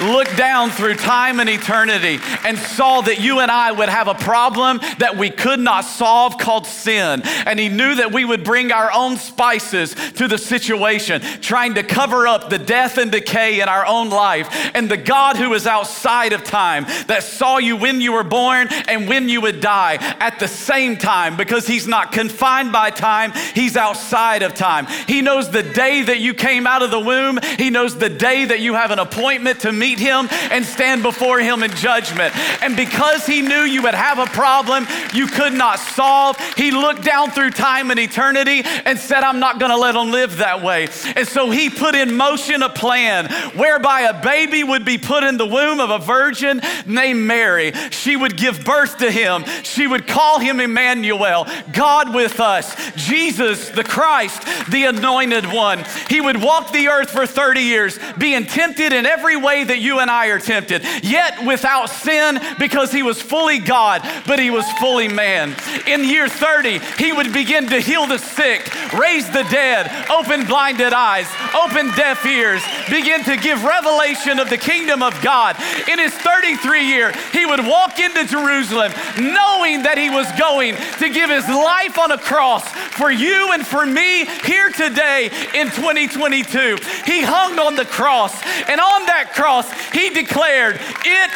looked 0.00 0.36
down 0.36 0.70
through 0.70 0.94
time 0.94 1.40
and 1.40 1.48
eternity 1.48 2.18
and 2.44 2.58
saw 2.58 3.00
that 3.02 3.20
you 3.20 3.40
and 3.40 3.50
I 3.50 3.72
would 3.72 3.88
have 3.88 4.08
a 4.08 4.14
problem 4.14 4.80
that 4.98 5.16
we 5.16 5.30
could 5.30 5.60
not 5.60 5.82
solve 5.82 6.38
called 6.38 6.66
sin. 6.66 7.22
And 7.46 7.58
he 7.58 7.68
knew 7.68 7.96
that 7.96 8.12
we 8.12 8.24
would 8.24 8.44
bring 8.44 8.72
our 8.72 8.92
own 8.92 9.16
spices 9.16 9.94
to 10.12 10.28
the 10.28 10.38
situation, 10.38 11.20
trying 11.40 11.74
to 11.74 11.82
cover 11.82 12.26
up 12.26 12.50
the 12.50 12.58
death 12.58 12.98
and 12.98 13.10
decay 13.10 13.60
in 13.60 13.68
our 13.68 13.86
own 13.86 14.10
life. 14.10 14.48
And 14.74 14.90
the 14.90 14.96
God 14.96 15.36
who 15.36 15.52
is 15.54 15.66
outside 15.66 16.32
of 16.32 16.44
time, 16.44 16.84
that 17.06 17.22
saw 17.22 17.58
you 17.58 17.76
when 17.76 18.00
you 18.00 18.12
were 18.12 18.24
born 18.24 18.68
and 18.88 19.08
when 19.08 19.28
you 19.28 19.40
would 19.40 19.60
die 19.60 19.96
at 20.20 20.38
the 20.38 20.48
same 20.48 20.96
time, 20.96 21.36
because 21.36 21.66
he's 21.66 21.86
not 21.86 22.12
confined 22.12 22.72
by 22.72 22.90
time, 22.90 23.32
he's 23.54 23.76
outside 23.76 24.42
of 24.42 24.54
time. 24.54 24.86
He 25.06 25.22
knows 25.22 25.50
the 25.50 25.62
day 25.62 26.02
that 26.02 26.20
you 26.20 26.34
came 26.34 26.66
out 26.66 26.82
of 26.82 26.90
the 26.90 27.00
womb, 27.00 27.38
he 27.58 27.70
knows 27.70 27.96
the 27.96 28.08
day 28.08 28.44
that 28.44 28.60
you 28.60 28.74
have 28.74 28.90
an 28.90 28.98
appointment 28.98 29.60
to 29.60 29.72
meet 29.72 29.87
him 29.96 30.28
and 30.50 30.64
stand 30.64 31.02
before 31.02 31.38
him 31.38 31.62
in 31.62 31.70
judgment. 31.70 32.36
And 32.62 32.76
because 32.76 33.24
he 33.24 33.40
knew 33.40 33.60
you 33.60 33.82
would 33.82 33.94
have 33.94 34.18
a 34.18 34.26
problem 34.26 34.86
you 35.14 35.26
could 35.26 35.52
not 35.52 35.78
solve, 35.78 36.36
he 36.56 36.70
looked 36.70 37.04
down 37.04 37.30
through 37.30 37.52
time 37.52 37.90
and 37.90 38.00
eternity 38.00 38.62
and 38.84 38.98
said, 38.98 39.22
I'm 39.22 39.38
not 39.38 39.58
going 39.58 39.70
to 39.70 39.78
let 39.78 39.92
them 39.92 40.10
live 40.10 40.38
that 40.38 40.62
way. 40.62 40.88
And 41.16 41.26
so 41.26 41.50
he 41.50 41.70
put 41.70 41.94
in 41.94 42.16
motion 42.16 42.62
a 42.62 42.68
plan 42.68 43.30
whereby 43.54 44.02
a 44.02 44.20
baby 44.20 44.64
would 44.64 44.84
be 44.84 44.98
put 44.98 45.24
in 45.24 45.36
the 45.36 45.46
womb 45.46 45.80
of 45.80 45.90
a 45.90 45.98
virgin 45.98 46.60
named 46.86 47.20
Mary. 47.20 47.72
She 47.90 48.16
would 48.16 48.36
give 48.36 48.64
birth 48.64 48.98
to 48.98 49.10
him. 49.10 49.44
She 49.62 49.86
would 49.86 50.06
call 50.06 50.40
him 50.40 50.60
Emmanuel, 50.60 51.46
God 51.72 52.12
with 52.12 52.40
us, 52.40 52.74
Jesus 52.96 53.68
the 53.70 53.84
Christ, 53.84 54.42
the 54.70 54.84
anointed 54.84 55.46
one. 55.46 55.84
He 56.08 56.20
would 56.20 56.42
walk 56.42 56.72
the 56.72 56.88
earth 56.88 57.10
for 57.10 57.26
30 57.26 57.60
years, 57.60 57.98
being 58.18 58.44
tempted 58.46 58.92
in 58.92 59.06
every 59.06 59.36
way 59.36 59.64
that 59.64 59.77
you 59.80 60.00
and 60.00 60.10
I 60.10 60.26
are 60.28 60.38
tempted, 60.38 60.84
yet 61.02 61.44
without 61.44 61.86
sin 61.86 62.40
because 62.58 62.92
he 62.92 63.02
was 63.02 63.20
fully 63.20 63.58
God, 63.58 64.02
but 64.26 64.38
he 64.38 64.50
was 64.50 64.70
fully 64.72 65.08
man. 65.08 65.54
In 65.86 66.04
year 66.04 66.28
30, 66.28 66.80
he 66.98 67.12
would 67.12 67.32
begin 67.32 67.66
to 67.68 67.80
heal 67.80 68.06
the 68.06 68.18
sick, 68.18 68.72
raise 68.92 69.26
the 69.30 69.44
dead, 69.50 70.10
open 70.10 70.46
blinded 70.46 70.92
eyes, 70.92 71.28
open 71.54 71.88
deaf 71.96 72.24
ears, 72.26 72.62
begin 72.90 73.24
to 73.24 73.36
give 73.36 73.64
revelation 73.64 74.38
of 74.38 74.50
the 74.50 74.58
kingdom 74.58 75.02
of 75.02 75.20
God. 75.22 75.56
In 75.88 75.98
his 75.98 76.12
33 76.14 76.86
year, 76.86 77.12
he 77.32 77.46
would 77.46 77.60
walk 77.60 77.98
into 77.98 78.24
Jerusalem 78.26 78.92
knowing 79.18 79.82
that 79.82 79.98
he 79.98 80.10
was 80.10 80.26
going 80.38 80.76
to 80.98 81.08
give 81.10 81.30
his 81.30 81.48
life 81.48 81.98
on 81.98 82.12
a 82.12 82.18
cross 82.18 82.66
for 82.98 83.10
you 83.10 83.52
and 83.52 83.66
for 83.66 83.86
me 83.86 84.26
here 84.44 84.70
today 84.70 85.30
in 85.54 85.66
2022. 85.70 86.78
He 87.04 87.22
hung 87.22 87.58
on 87.58 87.76
the 87.76 87.84
cross, 87.84 88.34
and 88.68 88.80
on 88.80 89.06
that 89.06 89.32
cross, 89.34 89.67
he 89.92 90.10
declared, 90.10 90.80
It 91.04 91.32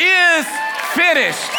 is 0.00 0.46
finished. 0.94 1.50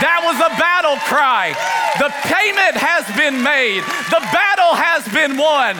That 0.00 0.24
was 0.24 0.36
a 0.40 0.50
battle 0.56 0.96
cry. 1.04 1.52
The 2.00 2.08
payment 2.24 2.76
has 2.80 3.04
been 3.16 3.42
made, 3.42 3.84
the 4.08 4.24
battle 4.32 4.74
has 4.74 5.04
been 5.12 5.36
won, 5.36 5.76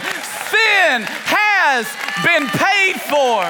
sin 0.52 1.02
has 1.26 1.88
been 2.20 2.46
paid 2.52 3.00
for. 3.08 3.48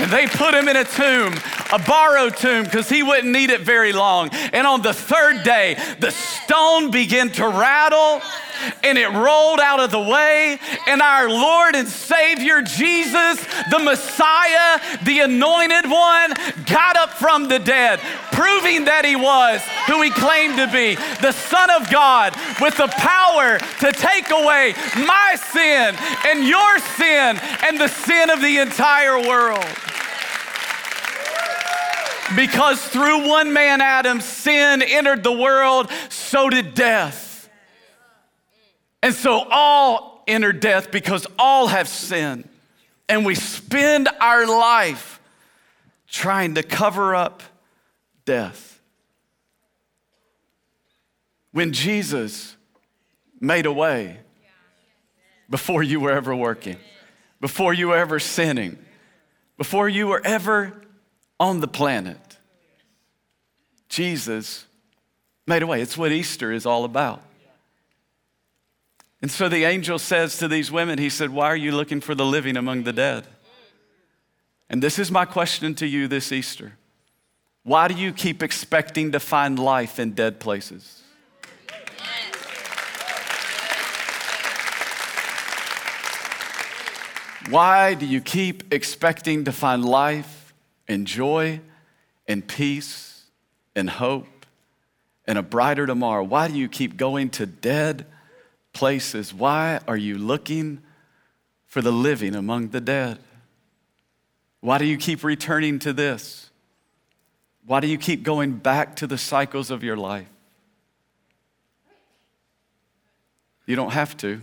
And 0.00 0.10
they 0.10 0.26
put 0.26 0.54
him 0.54 0.68
in 0.68 0.76
a 0.76 0.84
tomb, 0.84 1.34
a 1.72 1.78
borrowed 1.78 2.36
tomb, 2.36 2.64
because 2.64 2.88
he 2.88 3.02
wouldn't 3.02 3.32
need 3.32 3.50
it 3.50 3.60
very 3.60 3.92
long. 3.92 4.30
And 4.52 4.66
on 4.66 4.80
the 4.80 4.94
third 4.94 5.42
day, 5.42 5.76
the 5.98 6.10
stone 6.10 6.90
began 6.90 7.30
to 7.32 7.48
rattle 7.48 8.22
and 8.82 8.98
it 8.98 9.08
rolled 9.08 9.60
out 9.60 9.80
of 9.80 9.90
the 9.90 10.00
way, 10.00 10.58
and 10.86 11.00
our 11.02 11.28
Lord 11.28 11.74
and 11.74 11.88
Savior 11.88 12.62
Jesus, 12.62 13.44
the 13.70 13.78
Messiah, 13.78 14.80
the 15.04 15.20
anointed 15.20 15.90
one, 15.90 16.34
got 16.66 16.96
up 16.96 17.10
from 17.10 17.48
the 17.48 17.58
dead, 17.58 18.00
proving 18.32 18.84
that 18.84 19.04
he 19.04 19.16
was 19.16 19.60
who 19.86 20.02
he 20.02 20.10
claimed 20.10 20.56
to 20.56 20.66
be 20.68 20.94
the 21.20 21.32
Son 21.32 21.70
of 21.70 21.90
God 21.90 22.34
with 22.60 22.76
the 22.76 22.88
power 22.88 23.58
to 23.58 23.92
take 23.92 24.30
away 24.30 24.74
my 25.06 25.36
sin 25.52 25.96
and 26.26 26.46
your 26.46 26.78
sin 26.96 27.38
and 27.66 27.80
the 27.80 27.88
sin 27.88 28.30
of 28.30 28.40
the 28.40 28.58
entire 28.58 29.18
world. 29.18 29.64
Because 32.36 32.86
through 32.86 33.26
one 33.26 33.52
man, 33.52 33.80
Adam, 33.80 34.20
sin 34.20 34.82
entered 34.82 35.22
the 35.22 35.32
world, 35.32 35.90
so 36.10 36.50
did 36.50 36.74
death. 36.74 37.27
And 39.02 39.14
so 39.14 39.46
all 39.50 40.24
enter 40.26 40.52
death 40.52 40.90
because 40.90 41.26
all 41.38 41.68
have 41.68 41.88
sinned. 41.88 42.48
And 43.08 43.24
we 43.24 43.34
spend 43.34 44.08
our 44.20 44.46
life 44.46 45.20
trying 46.08 46.54
to 46.56 46.62
cover 46.62 47.14
up 47.14 47.42
death. 48.24 48.80
When 51.52 51.72
Jesus 51.72 52.56
made 53.40 53.66
a 53.66 53.72
way 53.72 54.18
before 55.48 55.82
you 55.82 56.00
were 56.00 56.12
ever 56.12 56.34
working, 56.34 56.76
before 57.40 57.72
you 57.72 57.88
were 57.88 57.96
ever 57.96 58.18
sinning, 58.18 58.78
before 59.56 59.88
you 59.88 60.06
were 60.06 60.20
ever 60.24 60.82
on 61.40 61.60
the 61.60 61.68
planet, 61.68 62.36
Jesus 63.88 64.66
made 65.46 65.62
a 65.62 65.66
way. 65.66 65.80
It's 65.80 65.96
what 65.96 66.12
Easter 66.12 66.52
is 66.52 66.66
all 66.66 66.84
about. 66.84 67.22
And 69.20 69.30
so 69.30 69.48
the 69.48 69.64
angel 69.64 69.98
says 69.98 70.38
to 70.38 70.48
these 70.48 70.70
women, 70.70 70.98
He 70.98 71.10
said, 71.10 71.30
Why 71.30 71.46
are 71.46 71.56
you 71.56 71.72
looking 71.72 72.00
for 72.00 72.14
the 72.14 72.26
living 72.26 72.56
among 72.56 72.84
the 72.84 72.92
dead? 72.92 73.26
And 74.70 74.82
this 74.82 74.98
is 74.98 75.10
my 75.10 75.24
question 75.24 75.74
to 75.76 75.86
you 75.86 76.08
this 76.08 76.30
Easter. 76.30 76.74
Why 77.62 77.88
do 77.88 77.94
you 77.94 78.12
keep 78.12 78.42
expecting 78.42 79.12
to 79.12 79.20
find 79.20 79.58
life 79.58 79.98
in 79.98 80.12
dead 80.12 80.40
places? 80.40 81.02
Why 87.50 87.94
do 87.94 88.04
you 88.04 88.20
keep 88.20 88.74
expecting 88.74 89.44
to 89.44 89.52
find 89.52 89.82
life 89.82 90.52
and 90.86 91.06
joy 91.06 91.60
and 92.26 92.46
peace 92.46 93.24
and 93.74 93.88
hope 93.88 94.46
and 95.26 95.38
a 95.38 95.42
brighter 95.42 95.86
tomorrow? 95.86 96.22
Why 96.24 96.48
do 96.48 96.54
you 96.54 96.68
keep 96.68 96.98
going 96.98 97.30
to 97.30 97.46
dead 97.46 98.04
places. 98.72 99.32
Why 99.34 99.80
are 99.88 99.96
you 99.96 100.18
looking 100.18 100.80
for 101.66 101.82
the 101.82 101.92
living 101.92 102.34
among 102.34 102.68
the 102.68 102.80
dead? 102.80 103.18
Why 104.60 104.78
do 104.78 104.84
you 104.84 104.96
keep 104.96 105.22
returning 105.22 105.78
to 105.80 105.92
this? 105.92 106.50
Why 107.66 107.80
do 107.80 107.86
you 107.86 107.98
keep 107.98 108.22
going 108.22 108.52
back 108.52 108.96
to 108.96 109.06
the 109.06 109.18
cycles 109.18 109.70
of 109.70 109.84
your 109.84 109.96
life? 109.96 110.26
You 113.66 113.76
don't 113.76 113.92
have 113.92 114.16
to. 114.18 114.40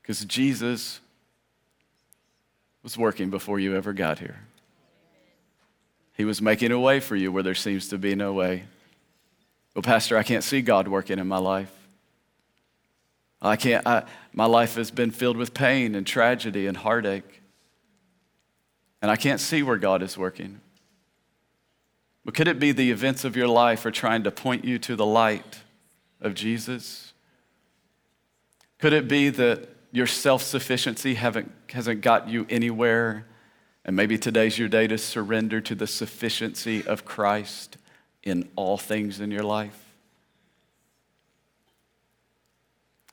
Because 0.00 0.24
Jesus 0.24 1.00
was 2.82 2.96
working 2.96 3.30
before 3.30 3.60
you 3.60 3.76
ever 3.76 3.92
got 3.92 4.18
here. 4.18 4.40
He 6.16 6.24
was 6.24 6.42
making 6.42 6.72
a 6.72 6.80
way 6.80 7.00
for 7.00 7.14
you 7.14 7.30
where 7.30 7.42
there 7.42 7.54
seems 7.54 7.88
to 7.88 7.98
be 7.98 8.14
no 8.14 8.32
way. 8.32 8.64
Well, 9.74 9.82
Pastor, 9.82 10.18
I 10.18 10.22
can't 10.22 10.44
see 10.44 10.60
God 10.60 10.88
working 10.88 11.18
in 11.18 11.26
my 11.26 11.38
life. 11.38 11.72
I 13.40 13.56
can't, 13.56 13.86
I, 13.86 14.04
my 14.32 14.44
life 14.44 14.76
has 14.76 14.90
been 14.90 15.10
filled 15.10 15.36
with 15.36 15.54
pain 15.54 15.94
and 15.94 16.06
tragedy 16.06 16.66
and 16.66 16.76
heartache. 16.76 17.40
And 19.00 19.10
I 19.10 19.16
can't 19.16 19.40
see 19.40 19.62
where 19.62 19.78
God 19.78 20.02
is 20.02 20.16
working. 20.16 20.60
But 22.24 22.34
could 22.34 22.46
it 22.46 22.60
be 22.60 22.70
the 22.70 22.90
events 22.92 23.24
of 23.24 23.36
your 23.36 23.48
life 23.48 23.84
are 23.84 23.90
trying 23.90 24.22
to 24.24 24.30
point 24.30 24.64
you 24.64 24.78
to 24.80 24.94
the 24.94 25.06
light 25.06 25.60
of 26.20 26.34
Jesus? 26.34 27.12
Could 28.78 28.92
it 28.92 29.08
be 29.08 29.30
that 29.30 29.68
your 29.90 30.06
self 30.06 30.42
sufficiency 30.42 31.14
hasn't 31.14 32.00
got 32.00 32.28
you 32.28 32.46
anywhere? 32.48 33.26
And 33.84 33.96
maybe 33.96 34.16
today's 34.18 34.56
your 34.56 34.68
day 34.68 34.86
to 34.86 34.98
surrender 34.98 35.60
to 35.62 35.74
the 35.74 35.88
sufficiency 35.88 36.86
of 36.86 37.04
Christ 37.04 37.76
in 38.22 38.48
all 38.56 38.78
things 38.78 39.20
in 39.20 39.30
your 39.30 39.42
life? 39.42 39.78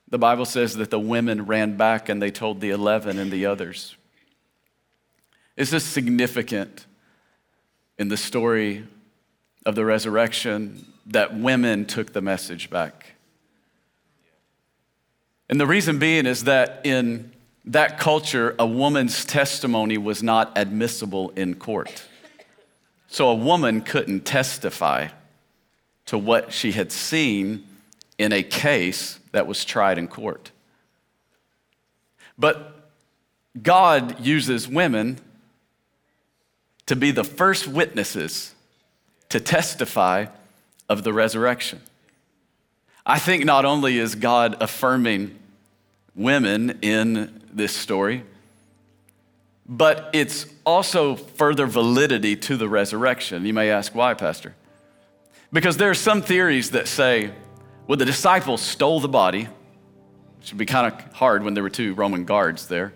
The 0.10 0.18
Bible 0.18 0.46
says 0.46 0.76
that 0.78 0.90
the 0.90 1.00
women 1.00 1.46
ran 1.46 1.78
back 1.78 2.10
and 2.10 2.22
they 2.22 2.32
told 2.32 2.62
the 2.62 2.72
11 2.72 3.20
and 3.20 3.32
the 3.32 3.46
others. 3.46 3.96
Is 5.56 5.70
this 5.70 5.84
significant 5.84 6.86
in 7.98 8.08
the 8.08 8.18
story 8.18 8.88
of 9.66 9.76
the 9.76 9.86
resurrection 9.86 10.86
that 11.08 11.38
women 11.38 11.86
took 11.86 12.14
the 12.14 12.22
message 12.22 12.70
back? 12.70 13.14
And 15.50 15.60
the 15.60 15.68
reason 15.68 16.00
being 16.00 16.26
is 16.26 16.46
that 16.46 16.82
in 16.86 17.32
that 17.66 18.00
culture, 18.00 18.56
a 18.58 18.66
woman's 18.66 19.26
testimony 19.26 19.98
was 19.98 20.24
not 20.24 20.52
admissible 20.56 21.32
in 21.36 21.56
court. 21.56 22.04
So 23.10 23.30
a 23.30 23.36
woman 23.36 23.82
couldn't 23.82 24.22
testify 24.22 25.08
to 26.06 26.18
what 26.18 26.54
she 26.54 26.72
had 26.72 26.92
seen 26.92 27.66
in 28.20 28.32
a 28.32 28.44
case 28.44 29.20
that 29.32 29.48
was 29.48 29.66
tried 29.66 29.98
in 29.98 30.08
court. 30.08 30.52
But 32.38 32.88
God 33.62 34.20
uses 34.20 34.68
women 34.68 35.20
to 36.86 36.96
be 36.96 37.12
the 37.12 37.24
first 37.24 37.68
witnesses 37.68 38.54
to 39.30 39.40
testify 39.40 40.28
of 40.88 41.04
the 41.04 41.12
resurrection. 41.12 41.82
I 43.06 43.18
think 43.18 43.44
not 43.44 43.66
only 43.66 43.98
is 43.98 44.16
God 44.16 44.56
affirming 44.62 45.38
women 46.16 46.80
in 46.82 47.42
this 47.52 47.76
story, 47.76 48.24
but 49.70 50.10
it's 50.14 50.48
also 50.66 51.16
further 51.16 51.68
validity 51.68 52.36
to 52.36 52.58
the 52.58 52.68
resurrection. 52.68 53.46
You 53.46 53.54
may 53.54 53.70
ask, 53.70 53.94
why, 53.94 54.16
Pastor? 54.16 54.56
Because 55.54 55.78
there 55.78 55.92
are 55.92 55.96
some 55.96 56.24
theories 56.24 56.72
that 56.72 56.88
say, 56.88 57.32
well, 57.86 57.96
the 57.98 58.06
disciples 58.06 58.62
stole 58.62 59.00
the 59.00 59.08
body, 59.08 59.48
which 60.40 60.52
would 60.52 60.58
be 60.58 60.66
kind 60.66 60.92
of 60.92 61.14
hard 61.14 61.44
when 61.44 61.54
there 61.54 61.62
were 61.62 61.70
two 61.70 61.94
Roman 61.94 62.26
guards 62.26 62.68
there. 62.68 62.94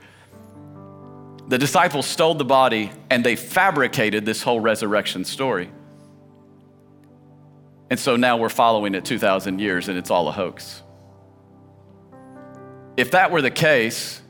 The 1.48 1.60
disciples 1.60 2.08
stole 2.08 2.34
the 2.34 2.46
body 2.46 2.92
and 3.12 3.24
they 3.24 3.36
fabricated 3.36 4.26
this 4.26 4.42
whole 4.42 4.60
resurrection 4.60 5.26
story. 5.26 5.70
And 7.92 8.00
so 8.00 8.16
now 8.16 8.38
we're 8.38 8.50
following 8.50 8.96
it 8.96 9.06
2,000 9.06 9.60
years 9.60 9.90
and 9.90 9.98
it's 9.98 10.10
all 10.10 10.28
a 10.28 10.32
hoax. 10.32 10.82
If 12.98 13.12
that 13.12 13.30
were 13.30 13.42
the 13.44 13.52
case, 13.52 14.23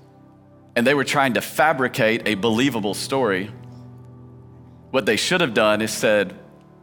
and 0.76 0.86
they 0.88 0.94
were 0.94 1.04
trying 1.04 1.34
to 1.34 1.42
fabricate 1.42 2.28
a 2.28 2.36
believable 2.36 2.94
story, 2.94 3.52
what 4.92 5.06
they 5.06 5.16
should 5.16 5.42
have 5.42 5.54
done 5.54 5.82
is 5.82 5.92
said, 5.92 6.38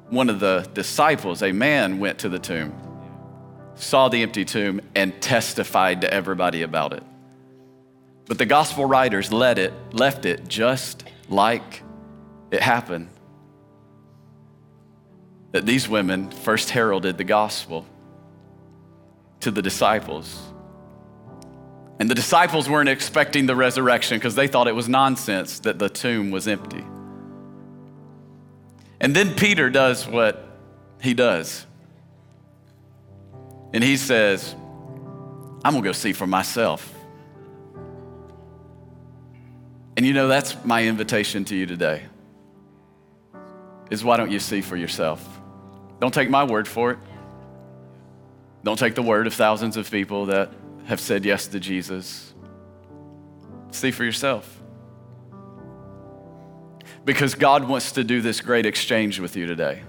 one 0.09 0.29
of 0.29 0.41
the 0.41 0.69
disciples, 0.75 1.43
a 1.43 1.53
man, 1.53 1.99
went 1.99 2.19
to 2.21 2.29
the 2.29 2.39
tomb, 2.39 2.75
saw 3.77 4.09
the 4.09 4.23
empty 4.23 4.45
tomb, 4.45 4.81
and 4.95 5.21
testified 5.23 6.01
to 6.01 6.13
everybody 6.13 6.63
about 6.63 6.93
it. 6.93 7.03
But 8.27 8.39
the 8.39 8.47
gospel 8.47 8.85
writers 8.85 9.33
let 9.33 9.59
it, 9.59 9.73
left 9.93 10.25
it 10.25 10.49
just 10.49 11.05
like 11.29 11.83
it 12.51 12.61
happened. 12.61 13.09
That 15.53 15.67
these 15.67 15.89
women 15.89 16.31
first 16.31 16.71
heralded 16.71 17.19
the 17.19 17.25
gospel 17.25 17.87
to 19.41 19.51
the 19.51 19.63
disciples. 19.63 20.50
And 22.01 22.09
the 22.09 22.15
disciples 22.15 22.67
weren't 22.67 22.89
expecting 22.89 23.45
the 23.45 23.55
resurrection 23.55 24.17
because 24.17 24.35
they 24.35 24.49
thought 24.49 24.67
it 24.67 24.75
was 24.75 24.89
nonsense 24.89 25.61
that 25.61 25.79
the 25.79 25.91
tomb 25.91 26.31
was 26.31 26.49
empty. 26.49 26.83
And 28.99 29.15
then 29.15 29.35
Peter 29.35 29.69
does 29.69 30.09
what 30.09 30.43
he 31.03 31.13
does. 31.13 31.67
And 33.75 33.85
he 33.85 33.99
says, 33.99 34.55
I'm 35.63 35.73
going 35.73 35.83
to 35.83 35.89
go 35.89 35.93
see 35.93 36.15
for 36.15 36.27
myself. 36.27 36.91
And 39.95 40.07
you 40.07 40.15
know, 40.15 40.27
that's 40.27 40.57
my 40.65 40.87
invitation 40.87 41.45
to 41.45 41.55
you 41.55 41.67
today. 41.67 42.05
Is 43.91 44.03
why 44.03 44.17
don't 44.17 44.31
you 44.31 44.41
see 44.41 44.63
for 44.63 44.77
yourself? 44.77 45.23
Don't 46.01 46.15
take 46.15 46.31
my 46.31 46.45
word 46.45 46.67
for 46.67 46.93
it. 46.93 46.99
Don't 48.65 48.79
take 48.79 48.95
the 48.95 49.03
word 49.03 49.27
of 49.27 49.35
thousands 49.35 49.77
of 49.77 49.91
people 49.91 50.27
that 50.27 50.51
have 50.91 50.99
said 50.99 51.25
yes 51.25 51.47
to 51.47 51.61
Jesus. 51.61 52.35
See 53.71 53.93
for 53.93 54.03
yourself. 54.03 54.61
Because 57.05 57.37
God 57.37 57.69
wants 57.69 57.93
to 57.93 58.03
do 58.03 58.21
this 58.21 58.41
great 58.41 58.67
exchange 58.67 59.21
with 59.21 59.37
you 59.37 59.47
today. 59.47 59.83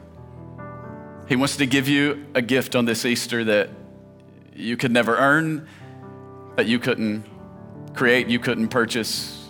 He 1.27 1.35
wants 1.35 1.57
to 1.57 1.65
give 1.65 1.87
you 1.87 2.27
a 2.35 2.41
gift 2.43 2.75
on 2.75 2.85
this 2.85 3.03
Easter 3.03 3.43
that 3.45 3.71
you 4.55 4.77
could 4.77 4.91
never 4.91 5.17
earn, 5.17 5.67
that 6.55 6.67
you 6.67 6.77
couldn't 6.77 7.25
create, 7.95 8.27
you 8.27 8.37
couldn't 8.37 8.67
purchase. 8.67 9.49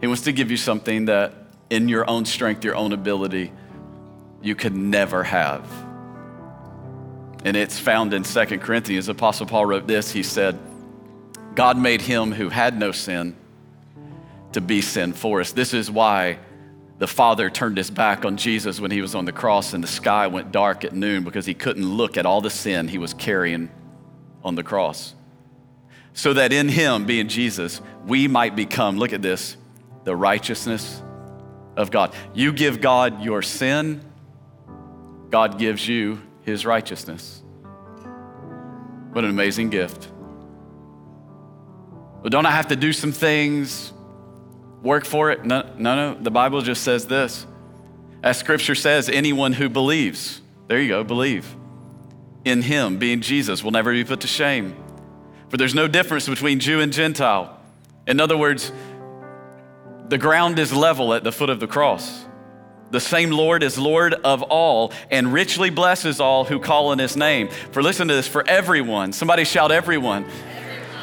He 0.00 0.06
wants 0.06 0.22
to 0.22 0.32
give 0.32 0.52
you 0.52 0.56
something 0.56 1.06
that 1.06 1.34
in 1.68 1.88
your 1.88 2.08
own 2.08 2.24
strength, 2.24 2.64
your 2.64 2.76
own 2.76 2.92
ability, 2.92 3.52
you 4.40 4.54
could 4.54 4.76
never 4.76 5.24
have 5.24 5.64
and 7.44 7.56
it's 7.56 7.78
found 7.78 8.12
in 8.12 8.22
2 8.22 8.44
Corinthians. 8.58 9.08
Apostle 9.08 9.46
Paul 9.46 9.66
wrote 9.66 9.86
this. 9.86 10.12
He 10.12 10.22
said, 10.22 10.58
God 11.54 11.78
made 11.78 12.02
him 12.02 12.32
who 12.32 12.48
had 12.48 12.78
no 12.78 12.92
sin 12.92 13.36
to 14.52 14.60
be 14.60 14.80
sin 14.80 15.12
for 15.12 15.40
us. 15.40 15.52
This 15.52 15.72
is 15.74 15.90
why 15.90 16.38
the 16.98 17.06
Father 17.06 17.48
turned 17.48 17.78
his 17.78 17.90
back 17.90 18.24
on 18.24 18.36
Jesus 18.36 18.80
when 18.80 18.90
he 18.90 19.00
was 19.00 19.14
on 19.14 19.24
the 19.24 19.32
cross 19.32 19.72
and 19.72 19.82
the 19.82 19.88
sky 19.88 20.26
went 20.26 20.52
dark 20.52 20.84
at 20.84 20.92
noon 20.92 21.24
because 21.24 21.46
he 21.46 21.54
couldn't 21.54 21.86
look 21.86 22.16
at 22.16 22.26
all 22.26 22.40
the 22.40 22.50
sin 22.50 22.88
he 22.88 22.98
was 22.98 23.14
carrying 23.14 23.70
on 24.44 24.54
the 24.54 24.62
cross. 24.62 25.14
So 26.12 26.34
that 26.34 26.52
in 26.52 26.68
him, 26.68 27.06
being 27.06 27.28
Jesus, 27.28 27.80
we 28.04 28.28
might 28.28 28.54
become, 28.54 28.98
look 28.98 29.12
at 29.12 29.22
this, 29.22 29.56
the 30.04 30.14
righteousness 30.14 31.02
of 31.76 31.90
God. 31.90 32.12
You 32.34 32.52
give 32.52 32.80
God 32.80 33.22
your 33.22 33.42
sin, 33.42 34.04
God 35.30 35.58
gives 35.58 35.86
you 35.88 36.20
his 36.42 36.64
righteousness. 36.66 37.42
What 39.12 39.24
an 39.24 39.30
amazing 39.30 39.70
gift. 39.70 40.08
But 42.22 42.32
don't 42.32 42.46
I 42.46 42.50
have 42.50 42.68
to 42.68 42.76
do 42.76 42.92
some 42.92 43.12
things, 43.12 43.92
work 44.82 45.04
for 45.04 45.30
it? 45.30 45.44
No, 45.44 45.62
no, 45.78 46.12
no. 46.12 46.20
The 46.20 46.30
Bible 46.30 46.60
just 46.62 46.82
says 46.82 47.06
this. 47.06 47.46
As 48.22 48.38
scripture 48.38 48.74
says, 48.74 49.08
anyone 49.08 49.52
who 49.52 49.68
believes, 49.68 50.40
there 50.68 50.80
you 50.80 50.88
go, 50.88 51.02
believe 51.02 51.56
in 52.44 52.62
him, 52.62 52.98
being 52.98 53.20
Jesus, 53.20 53.62
will 53.62 53.70
never 53.70 53.92
be 53.92 54.04
put 54.04 54.20
to 54.20 54.26
shame. 54.26 54.74
For 55.48 55.56
there's 55.56 55.74
no 55.74 55.88
difference 55.88 56.28
between 56.28 56.60
Jew 56.60 56.80
and 56.80 56.92
Gentile. 56.92 57.58
In 58.06 58.20
other 58.20 58.36
words, 58.36 58.72
the 60.08 60.18
ground 60.18 60.58
is 60.58 60.72
level 60.72 61.12
at 61.12 61.24
the 61.24 61.32
foot 61.32 61.50
of 61.50 61.60
the 61.60 61.66
cross. 61.66 62.24
The 62.90 63.00
same 63.00 63.30
Lord 63.30 63.62
is 63.62 63.78
Lord 63.78 64.14
of 64.14 64.42
all 64.42 64.92
and 65.10 65.32
richly 65.32 65.70
blesses 65.70 66.20
all 66.20 66.44
who 66.44 66.58
call 66.58 66.88
on 66.88 66.98
his 66.98 67.16
name. 67.16 67.48
For 67.72 67.82
listen 67.82 68.08
to 68.08 68.14
this, 68.14 68.26
for 68.26 68.46
everyone. 68.46 69.12
Somebody 69.12 69.44
shout, 69.44 69.70
everyone. 69.70 70.26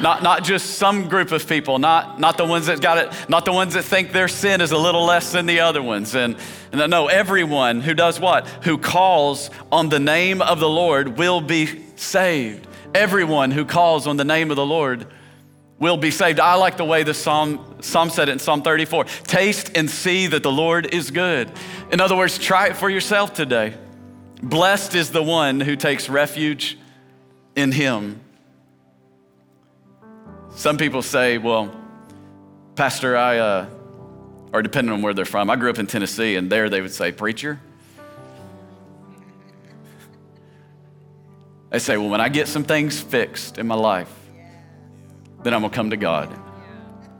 Not, 0.00 0.22
not 0.22 0.44
just 0.44 0.78
some 0.78 1.08
group 1.08 1.32
of 1.32 1.48
people, 1.48 1.78
not, 1.78 2.20
not 2.20 2.36
the 2.36 2.44
ones 2.44 2.66
that 2.66 2.80
got 2.80 2.98
it, 2.98 3.28
not 3.28 3.44
the 3.44 3.52
ones 3.52 3.74
that 3.74 3.82
think 3.82 4.12
their 4.12 4.28
sin 4.28 4.60
is 4.60 4.70
a 4.70 4.78
little 4.78 5.04
less 5.04 5.32
than 5.32 5.46
the 5.46 5.60
other 5.60 5.82
ones. 5.82 6.14
And, 6.14 6.36
and 6.70 6.88
no, 6.90 7.08
everyone 7.08 7.80
who 7.80 7.94
does 7.94 8.20
what? 8.20 8.46
Who 8.62 8.78
calls 8.78 9.50
on 9.72 9.88
the 9.88 9.98
name 9.98 10.40
of 10.40 10.60
the 10.60 10.68
Lord 10.68 11.18
will 11.18 11.40
be 11.40 11.84
saved. 11.96 12.66
Everyone 12.94 13.50
who 13.50 13.64
calls 13.64 14.06
on 14.06 14.16
the 14.16 14.24
name 14.24 14.50
of 14.50 14.56
the 14.56 14.64
Lord 14.64 15.06
will 15.80 15.96
be 15.96 16.12
saved. 16.12 16.38
I 16.38 16.54
like 16.54 16.76
the 16.76 16.84
way 16.84 17.02
the 17.02 17.14
Psalm, 17.14 17.67
Psalm 17.80 18.10
said 18.10 18.28
it 18.28 18.32
in 18.32 18.38
Psalm 18.38 18.62
34 18.62 19.04
Taste 19.04 19.70
and 19.74 19.88
see 19.88 20.26
that 20.28 20.42
the 20.42 20.52
Lord 20.52 20.92
is 20.94 21.10
good. 21.10 21.50
In 21.92 22.00
other 22.00 22.16
words, 22.16 22.38
try 22.38 22.68
it 22.68 22.76
for 22.76 22.90
yourself 22.90 23.32
today. 23.32 23.74
Blessed 24.42 24.94
is 24.94 25.10
the 25.10 25.22
one 25.22 25.60
who 25.60 25.76
takes 25.76 26.08
refuge 26.08 26.78
in 27.56 27.72
him. 27.72 28.20
Some 30.50 30.76
people 30.76 31.02
say, 31.02 31.38
well, 31.38 31.74
Pastor, 32.74 33.16
I, 33.16 33.38
uh, 33.38 33.66
or 34.52 34.62
depending 34.62 34.92
on 34.92 35.02
where 35.02 35.14
they're 35.14 35.24
from, 35.24 35.50
I 35.50 35.56
grew 35.56 35.70
up 35.70 35.78
in 35.78 35.86
Tennessee, 35.86 36.36
and 36.36 36.50
there 36.50 36.68
they 36.68 36.80
would 36.80 36.92
say, 36.92 37.12
Preacher. 37.12 37.60
They 41.70 41.78
say, 41.78 41.96
well, 41.96 42.08
when 42.08 42.20
I 42.20 42.28
get 42.28 42.48
some 42.48 42.64
things 42.64 43.00
fixed 43.00 43.58
in 43.58 43.66
my 43.66 43.74
life, 43.74 44.12
then 45.42 45.54
I'm 45.54 45.60
gonna 45.60 45.74
come 45.74 45.90
to 45.90 45.96
God. 45.96 46.47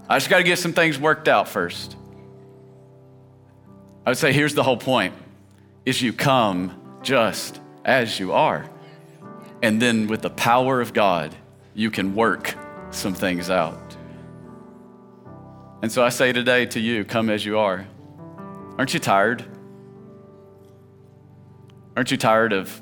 I 0.08 0.16
just 0.16 0.30
gotta 0.30 0.42
get 0.42 0.58
some 0.58 0.72
things 0.72 0.98
worked 0.98 1.28
out 1.28 1.48
first. 1.48 1.96
I 4.06 4.10
would 4.10 4.18
say 4.18 4.32
here's 4.32 4.54
the 4.54 4.62
whole 4.62 4.78
point 4.78 5.14
is 5.84 6.00
you 6.00 6.12
come 6.12 6.80
just 7.02 7.60
as 7.84 8.18
you 8.18 8.32
are. 8.32 8.68
And 9.62 9.82
then 9.82 10.06
with 10.06 10.22
the 10.22 10.30
power 10.30 10.80
of 10.80 10.92
God, 10.92 11.34
you 11.74 11.90
can 11.90 12.14
work 12.14 12.54
some 12.90 13.12
things 13.12 13.50
out. 13.50 13.96
And 15.82 15.92
so 15.92 16.02
I 16.02 16.08
say 16.08 16.32
today 16.32 16.66
to 16.66 16.80
you, 16.80 17.04
come 17.04 17.28
as 17.28 17.44
you 17.44 17.58
are. 17.58 17.86
Aren't 18.78 18.94
you 18.94 19.00
tired? 19.00 19.44
Aren't 21.96 22.10
you 22.10 22.16
tired 22.16 22.52
of 22.52 22.80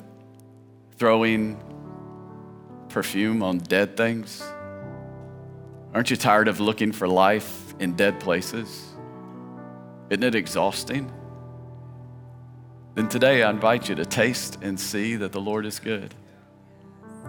throwing 0.96 1.60
perfume 2.88 3.42
on 3.42 3.58
dead 3.58 3.96
things? 3.96 4.42
Aren't 5.96 6.10
you 6.10 6.16
tired 6.18 6.46
of 6.46 6.60
looking 6.60 6.92
for 6.92 7.08
life 7.08 7.74
in 7.80 7.96
dead 7.96 8.20
places? 8.20 8.92
Isn't 10.10 10.24
it 10.24 10.34
exhausting? 10.34 11.10
Then 12.94 13.08
today 13.08 13.42
I 13.42 13.48
invite 13.48 13.88
you 13.88 13.94
to 13.94 14.04
taste 14.04 14.58
and 14.60 14.78
see 14.78 15.16
that 15.16 15.32
the 15.32 15.40
Lord 15.40 15.64
is 15.64 15.78
good. 15.78 16.14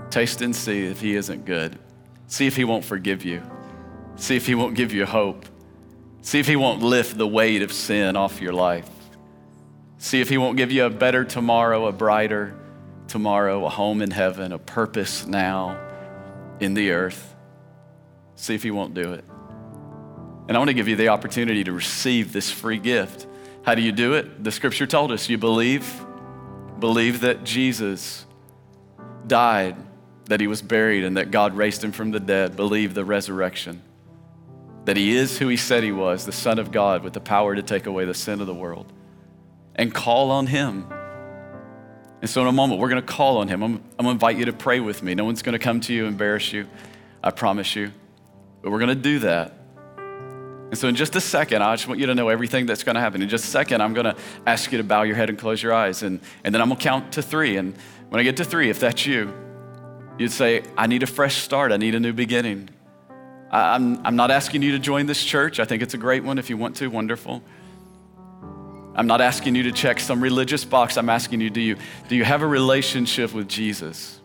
Taste 0.09 0.41
and 0.41 0.53
see 0.53 0.85
if 0.85 0.99
He 0.99 1.15
isn't 1.15 1.45
good. 1.45 1.79
See 2.27 2.45
if 2.45 2.57
He 2.57 2.65
won't 2.65 2.83
forgive 2.83 3.23
you. 3.23 3.41
See 4.17 4.35
if 4.35 4.45
He 4.45 4.53
won't 4.53 4.75
give 4.75 4.91
you 4.91 5.05
hope. 5.05 5.45
See 6.21 6.41
if 6.41 6.47
He 6.47 6.57
won't 6.57 6.81
lift 6.81 7.17
the 7.17 7.25
weight 7.25 7.61
of 7.61 7.71
sin 7.71 8.17
off 8.17 8.41
your 8.41 8.51
life. 8.51 8.89
See 9.97 10.19
if 10.19 10.27
He 10.27 10.37
won't 10.37 10.57
give 10.57 10.73
you 10.73 10.83
a 10.83 10.89
better 10.89 11.23
tomorrow, 11.23 11.85
a 11.85 11.93
brighter 11.93 12.53
tomorrow, 13.07 13.65
a 13.65 13.69
home 13.69 14.01
in 14.01 14.11
heaven, 14.11 14.51
a 14.51 14.59
purpose 14.59 15.25
now 15.25 15.79
in 16.59 16.73
the 16.73 16.91
earth. 16.91 17.35
See 18.37 18.55
if 18.55 18.63
he 18.63 18.71
won't 18.71 18.93
do 18.93 19.13
it. 19.13 19.25
And 20.47 20.55
I 20.55 20.59
want 20.59 20.69
to 20.69 20.73
give 20.73 20.87
you 20.87 20.95
the 20.95 21.09
opportunity 21.09 21.63
to 21.65 21.71
receive 21.73 22.31
this 22.31 22.49
free 22.49 22.77
gift. 22.77 23.27
How 23.63 23.75
do 23.75 23.81
you 23.81 23.91
do 23.91 24.13
it? 24.13 24.43
The 24.43 24.51
scripture 24.51 24.87
told 24.87 25.11
us 25.11 25.27
you 25.27 25.37
believe, 25.37 26.05
believe 26.79 27.21
that 27.21 27.43
Jesus 27.43 28.25
died, 29.25 29.75
that 30.25 30.39
he 30.39 30.47
was 30.47 30.61
buried, 30.61 31.03
and 31.03 31.17
that 31.17 31.31
God 31.31 31.57
raised 31.57 31.83
him 31.83 31.91
from 31.91 32.11
the 32.11 32.19
dead. 32.19 32.55
Believe 32.55 32.93
the 32.93 33.03
resurrection. 33.03 33.81
That 34.85 34.95
he 34.95 35.17
is 35.17 35.37
who 35.37 35.49
he 35.49 35.57
said 35.57 35.83
he 35.83 35.91
was, 35.91 36.25
the 36.25 36.31
Son 36.31 36.59
of 36.59 36.71
God 36.71 37.03
with 37.03 37.13
the 37.13 37.19
power 37.19 37.55
to 37.55 37.63
take 37.63 37.87
away 37.87 38.05
the 38.05 38.13
sin 38.13 38.39
of 38.39 38.47
the 38.47 38.53
world. 38.53 38.93
And 39.75 39.93
call 39.93 40.31
on 40.31 40.47
him. 40.47 40.87
And 42.21 42.29
so, 42.29 42.41
in 42.41 42.47
a 42.47 42.51
moment, 42.51 42.79
we're 42.79 42.89
going 42.89 43.01
to 43.01 43.07
call 43.07 43.37
on 43.39 43.47
him. 43.47 43.63
I'm, 43.63 43.73
I'm 43.73 44.05
going 44.05 44.05
to 44.05 44.09
invite 44.11 44.37
you 44.37 44.45
to 44.45 44.53
pray 44.53 44.79
with 44.79 45.03
me. 45.03 45.13
No 45.13 45.25
one's 45.25 45.41
going 45.41 45.53
to 45.53 45.59
come 45.59 45.81
to 45.81 45.93
you, 45.93 46.05
and 46.05 46.13
embarrass 46.13 46.53
you. 46.53 46.67
I 47.21 47.31
promise 47.31 47.75
you. 47.75 47.91
But 48.61 48.71
we're 48.71 48.79
going 48.79 48.89
to 48.89 48.95
do 48.95 49.19
that. 49.19 49.53
And 50.69 50.77
so, 50.77 50.89
in 50.89 50.95
just 50.95 51.15
a 51.15 51.21
second, 51.21 51.61
I 51.61 51.73
just 51.75 51.87
want 51.87 51.99
you 51.99 52.07
to 52.07 52.15
know 52.15 52.27
everything 52.27 52.65
that's 52.65 52.83
going 52.83 52.95
to 52.95 52.99
happen. 52.99 53.21
In 53.21 53.29
just 53.29 53.45
a 53.45 53.47
second, 53.47 53.81
I'm 53.81 53.93
going 53.93 54.05
to 54.05 54.17
ask 54.45 54.71
you 54.71 54.77
to 54.79 54.83
bow 54.83 55.03
your 55.03 55.15
head 55.15 55.29
and 55.29 55.37
close 55.37 55.63
your 55.63 55.73
eyes. 55.73 56.03
And, 56.03 56.19
and 56.43 56.53
then 56.53 56.61
I'm 56.61 56.67
going 56.67 56.77
to 56.77 56.83
count 56.83 57.13
to 57.13 57.21
three. 57.21 57.55
And 57.55 57.73
when 58.09 58.19
I 58.19 58.23
get 58.23 58.37
to 58.37 58.43
three, 58.43 58.69
if 58.69 58.79
that's 58.79 59.05
you, 59.05 59.33
you'd 60.17 60.31
say, 60.31 60.63
I 60.77 60.87
need 60.87 61.03
a 61.03 61.07
fresh 61.07 61.37
start. 61.37 61.71
I 61.71 61.77
need 61.77 61.95
a 61.95 61.99
new 61.99 62.11
beginning. 62.11 62.69
I, 63.49 63.75
I'm, 63.75 64.05
I'm 64.05 64.17
not 64.17 64.29
asking 64.29 64.61
you 64.61 64.73
to 64.73 64.79
join 64.79 65.05
this 65.05 65.23
church. 65.23 65.61
I 65.61 65.65
think 65.65 65.81
it's 65.81 65.93
a 65.93 65.97
great 65.97 66.25
one. 66.25 66.37
If 66.37 66.49
you 66.49 66.57
want 66.57 66.75
to, 66.77 66.87
wonderful. 66.87 67.41
I'm 68.93 69.07
not 69.07 69.21
asking 69.21 69.55
you 69.55 69.63
to 69.63 69.71
check 69.71 69.99
some 69.99 70.19
religious 70.19 70.65
box. 70.65 70.97
I'm 70.97 71.09
asking 71.09 71.39
you, 71.39 71.49
do 71.49 71.61
you, 71.61 71.77
do 72.09 72.15
you 72.15 72.25
have 72.25 72.41
a 72.41 72.47
relationship 72.47 73.31
with 73.31 73.47
Jesus? 73.47 74.19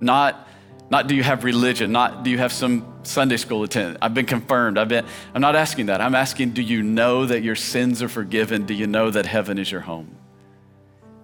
Not 0.00 0.48
not 0.90 1.06
do 1.06 1.14
you 1.14 1.22
have 1.22 1.44
religion, 1.44 1.92
not 1.92 2.22
do 2.24 2.30
you 2.30 2.38
have 2.38 2.52
some 2.52 2.94
Sunday 3.02 3.36
school 3.36 3.62
attendance. 3.62 3.98
I've 4.02 4.14
been 4.14 4.26
confirmed. 4.26 4.78
I've 4.78 4.88
been 4.88 5.04
I'm 5.34 5.40
not 5.40 5.56
asking 5.56 5.86
that. 5.86 6.00
I'm 6.00 6.14
asking 6.14 6.50
do 6.50 6.62
you 6.62 6.82
know 6.82 7.26
that 7.26 7.42
your 7.42 7.56
sins 7.56 8.02
are 8.02 8.08
forgiven? 8.08 8.66
Do 8.66 8.74
you 8.74 8.86
know 8.86 9.10
that 9.10 9.26
heaven 9.26 9.58
is 9.58 9.70
your 9.70 9.80
home? 9.82 10.16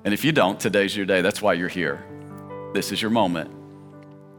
And 0.05 0.15
if 0.15 0.25
you 0.25 0.33
don't, 0.33 0.59
today's 0.59 0.97
your 0.97 1.07
day. 1.07 1.21
That's 1.21 1.43
why 1.43 1.53
you're 1.55 1.69
here. 1.69 2.05
This 2.73 2.91
is 2.91 3.03
your 3.03 3.11
moment. 3.11 3.51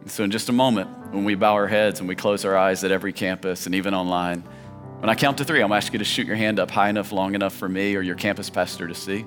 And 0.01 0.09
so 0.09 0.23
in 0.23 0.31
just 0.31 0.49
a 0.49 0.53
moment, 0.53 0.89
when 1.13 1.23
we 1.23 1.35
bow 1.35 1.53
our 1.53 1.67
heads 1.67 1.99
and 1.99 2.09
we 2.09 2.15
close 2.15 2.43
our 2.45 2.57
eyes 2.57 2.83
at 2.83 2.91
every 2.91 3.13
campus 3.13 3.67
and 3.67 3.75
even 3.75 3.93
online, 3.93 4.43
when 4.99 5.09
I 5.09 5.15
count 5.15 5.37
to 5.37 5.45
three, 5.45 5.61
I'm 5.61 5.69
gonna 5.69 5.77
ask 5.77 5.93
you 5.93 5.99
to 5.99 6.05
shoot 6.05 6.25
your 6.25 6.35
hand 6.35 6.59
up 6.59 6.71
high 6.71 6.89
enough, 6.89 7.11
long 7.11 7.35
enough 7.35 7.53
for 7.53 7.69
me 7.69 7.95
or 7.95 8.01
your 8.01 8.15
campus 8.15 8.49
pastor 8.49 8.87
to 8.87 8.95
see. 8.95 9.25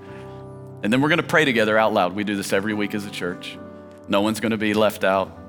And 0.83 0.93
then 0.93 1.01
we're 1.01 1.09
gonna 1.09 1.23
pray 1.23 1.45
together 1.45 1.79
out 1.79 1.93
loud. 1.93 2.15
We 2.15 2.25
do 2.25 2.37
this 2.37 2.53
every 2.53 2.75
week 2.75 2.95
as 2.95 3.07
a 3.07 3.11
church. 3.11 3.57
No 4.09 4.21
one's 4.21 4.41
gonna 4.41 4.57
be 4.57 4.75
left 4.75 5.05
out. 5.05 5.44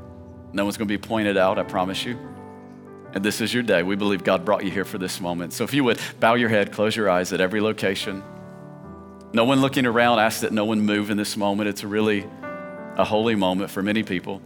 No 0.55 0.63
one's 0.63 0.77
going 0.77 0.87
to 0.87 0.97
be 0.97 0.97
pointed 0.97 1.35
out, 1.35 1.59
I 1.59 1.63
promise 1.63 2.05
you. 2.05 2.17
And 3.13 3.23
this 3.23 3.41
is 3.41 3.53
your 3.53 3.61
day. 3.61 3.83
We 3.83 3.97
believe 3.97 4.23
God 4.23 4.45
brought 4.45 4.63
you 4.63 4.71
here 4.71 4.85
for 4.85 4.97
this 4.97 5.19
moment. 5.19 5.51
So 5.51 5.65
if 5.65 5.73
you 5.73 5.83
would 5.83 5.99
bow 6.21 6.35
your 6.35 6.47
head, 6.47 6.71
close 6.71 6.95
your 6.95 7.09
eyes 7.09 7.33
at 7.33 7.41
every 7.41 7.59
location. 7.59 8.23
No 9.33 9.43
one 9.43 9.59
looking 9.59 9.85
around, 9.85 10.19
ask 10.19 10.41
that 10.41 10.53
no 10.53 10.63
one 10.63 10.79
move 10.79 11.09
in 11.09 11.17
this 11.17 11.35
moment. 11.35 11.67
It's 11.67 11.83
really 11.83 12.25
a 12.95 13.03
holy 13.03 13.35
moment 13.35 13.69
for 13.69 13.83
many 13.83 14.01
people. 14.01 14.41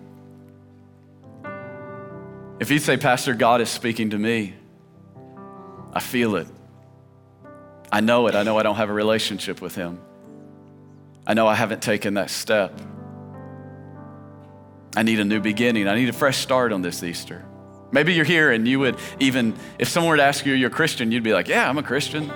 If 2.59 2.71
you'd 2.71 2.81
say, 2.81 2.97
Pastor, 2.97 3.35
God 3.35 3.61
is 3.61 3.69
speaking 3.69 4.09
to 4.09 4.17
me, 4.17 4.55
I 5.93 5.99
feel 5.99 6.37
it. 6.37 6.47
I 7.91 8.01
know 8.01 8.25
it. 8.25 8.33
I 8.33 8.41
know 8.41 8.57
I 8.57 8.63
don't 8.63 8.77
have 8.77 8.89
a 8.89 8.93
relationship 8.93 9.61
with 9.61 9.75
Him. 9.75 9.99
I 11.27 11.35
know 11.35 11.47
I 11.47 11.53
haven't 11.53 11.83
taken 11.83 12.15
that 12.15 12.31
step. 12.31 12.73
I 14.95 15.03
need 15.03 15.19
a 15.19 15.25
new 15.25 15.39
beginning. 15.39 15.87
I 15.87 15.95
need 15.95 16.09
a 16.09 16.13
fresh 16.13 16.37
start 16.37 16.71
on 16.71 16.81
this 16.81 17.03
Easter. 17.03 17.45
Maybe 17.91 18.13
you're 18.13 18.25
here 18.25 18.51
and 18.51 18.67
you 18.67 18.79
would 18.79 18.97
even, 19.19 19.55
if 19.79 19.87
someone 19.87 20.09
were 20.09 20.17
to 20.17 20.23
ask 20.23 20.45
you, 20.45 20.53
you're 20.53 20.69
a 20.69 20.73
Christian, 20.73 21.11
you'd 21.11 21.23
be 21.23 21.33
like, 21.33 21.47
yeah, 21.47 21.67
I'm 21.67 21.77
a 21.77 21.83
Christian. 21.83 22.31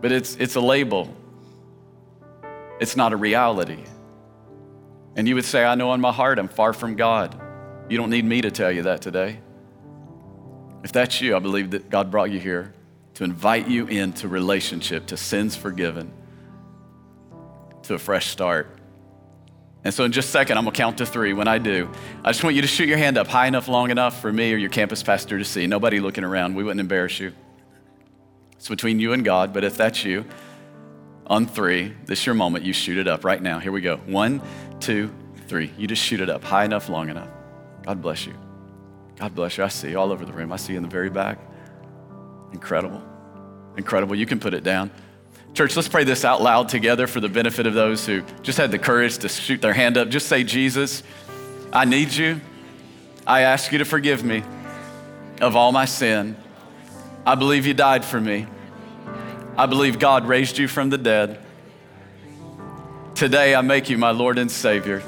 But 0.00 0.12
it's, 0.12 0.36
it's 0.36 0.56
a 0.56 0.60
label, 0.60 1.14
it's 2.80 2.96
not 2.96 3.12
a 3.12 3.16
reality. 3.16 3.84
And 5.16 5.28
you 5.28 5.34
would 5.34 5.44
say, 5.44 5.64
I 5.64 5.74
know 5.74 5.92
in 5.92 6.00
my 6.00 6.12
heart 6.12 6.38
I'm 6.38 6.48
far 6.48 6.72
from 6.72 6.96
God. 6.96 7.38
You 7.88 7.96
don't 7.96 8.10
need 8.10 8.24
me 8.24 8.40
to 8.40 8.50
tell 8.50 8.70
you 8.70 8.82
that 8.82 9.02
today. 9.02 9.40
If 10.82 10.92
that's 10.92 11.20
you, 11.20 11.36
I 11.36 11.40
believe 11.40 11.72
that 11.72 11.90
God 11.90 12.10
brought 12.10 12.30
you 12.30 12.38
here 12.38 12.72
to 13.14 13.24
invite 13.24 13.68
you 13.68 13.86
into 13.86 14.28
relationship, 14.28 15.06
to 15.06 15.16
sins 15.16 15.54
forgiven, 15.56 16.10
to 17.82 17.94
a 17.94 17.98
fresh 17.98 18.28
start. 18.28 18.79
And 19.82 19.94
so, 19.94 20.04
in 20.04 20.12
just 20.12 20.28
a 20.28 20.32
second, 20.32 20.58
I'm 20.58 20.64
gonna 20.64 20.76
count 20.76 20.98
to 20.98 21.06
three. 21.06 21.32
When 21.32 21.48
I 21.48 21.58
do, 21.58 21.90
I 22.22 22.32
just 22.32 22.44
want 22.44 22.54
you 22.54 22.62
to 22.62 22.68
shoot 22.68 22.88
your 22.88 22.98
hand 22.98 23.16
up 23.16 23.28
high 23.28 23.46
enough, 23.46 23.66
long 23.66 23.90
enough 23.90 24.20
for 24.20 24.32
me 24.32 24.52
or 24.52 24.56
your 24.56 24.68
campus 24.68 25.02
pastor 25.02 25.38
to 25.38 25.44
see. 25.44 25.66
Nobody 25.66 26.00
looking 26.00 26.24
around. 26.24 26.54
We 26.54 26.64
wouldn't 26.64 26.80
embarrass 26.80 27.18
you. 27.18 27.32
It's 28.52 28.68
between 28.68 29.00
you 29.00 29.14
and 29.14 29.24
God, 29.24 29.54
but 29.54 29.64
if 29.64 29.78
that's 29.78 30.04
you, 30.04 30.26
on 31.26 31.46
three, 31.46 31.94
this 32.04 32.20
is 32.20 32.26
your 32.26 32.34
moment. 32.34 32.64
You 32.64 32.74
shoot 32.74 32.98
it 32.98 33.08
up 33.08 33.24
right 33.24 33.40
now. 33.40 33.58
Here 33.58 33.72
we 33.72 33.80
go. 33.80 33.96
One, 33.98 34.42
two, 34.80 35.10
three. 35.46 35.72
You 35.78 35.86
just 35.86 36.02
shoot 36.02 36.20
it 36.20 36.28
up 36.28 36.44
high 36.44 36.64
enough, 36.64 36.90
long 36.90 37.08
enough. 37.08 37.28
God 37.84 38.02
bless 38.02 38.26
you. 38.26 38.34
God 39.16 39.34
bless 39.34 39.56
you. 39.56 39.64
I 39.64 39.68
see 39.68 39.90
you 39.90 39.98
all 39.98 40.12
over 40.12 40.24
the 40.24 40.32
room. 40.32 40.52
I 40.52 40.56
see 40.56 40.72
you 40.74 40.76
in 40.76 40.82
the 40.82 40.88
very 40.88 41.08
back. 41.08 41.38
Incredible. 42.52 43.02
Incredible. 43.76 44.14
You 44.14 44.26
can 44.26 44.40
put 44.40 44.54
it 44.54 44.62
down. 44.64 44.90
Church, 45.54 45.74
let's 45.76 45.88
pray 45.88 46.04
this 46.04 46.24
out 46.24 46.40
loud 46.40 46.68
together 46.68 47.06
for 47.06 47.20
the 47.20 47.28
benefit 47.28 47.66
of 47.66 47.74
those 47.74 48.06
who 48.06 48.22
just 48.42 48.56
had 48.56 48.70
the 48.70 48.78
courage 48.78 49.18
to 49.18 49.28
shoot 49.28 49.60
their 49.60 49.72
hand 49.72 49.96
up. 49.96 50.08
Just 50.08 50.28
say, 50.28 50.44
Jesus, 50.44 51.02
I 51.72 51.84
need 51.84 52.12
you. 52.12 52.40
I 53.26 53.42
ask 53.42 53.72
you 53.72 53.78
to 53.78 53.84
forgive 53.84 54.24
me 54.24 54.42
of 55.40 55.56
all 55.56 55.72
my 55.72 55.84
sin. 55.84 56.36
I 57.26 57.34
believe 57.34 57.66
you 57.66 57.74
died 57.74 58.04
for 58.04 58.20
me. 58.20 58.46
I 59.56 59.66
believe 59.66 59.98
God 59.98 60.26
raised 60.26 60.56
you 60.56 60.68
from 60.68 60.88
the 60.88 60.98
dead. 60.98 61.38
Today, 63.14 63.54
I 63.54 63.60
make 63.60 63.90
you 63.90 63.98
my 63.98 64.12
Lord 64.12 64.38
and 64.38 64.50
Savior. 64.50 65.02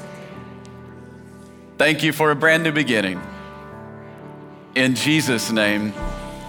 Thank 1.77 2.03
you 2.03 2.13
for 2.13 2.29
a 2.31 2.35
brand 2.35 2.63
new 2.63 2.71
beginning. 2.71 3.19
In 4.75 4.93
Jesus' 4.93 5.51
name. 5.51 5.93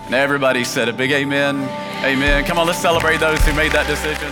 And 0.04 0.14
everybody 0.14 0.64
said 0.64 0.88
a 0.90 0.92
big 0.92 1.12
amen. 1.12 1.93
Amen. 2.04 2.44
Come 2.44 2.58
on, 2.58 2.66
let's 2.66 2.78
celebrate 2.78 3.18
those 3.18 3.40
who 3.46 3.54
made 3.54 3.72
that 3.72 3.86
decision. 3.86 4.30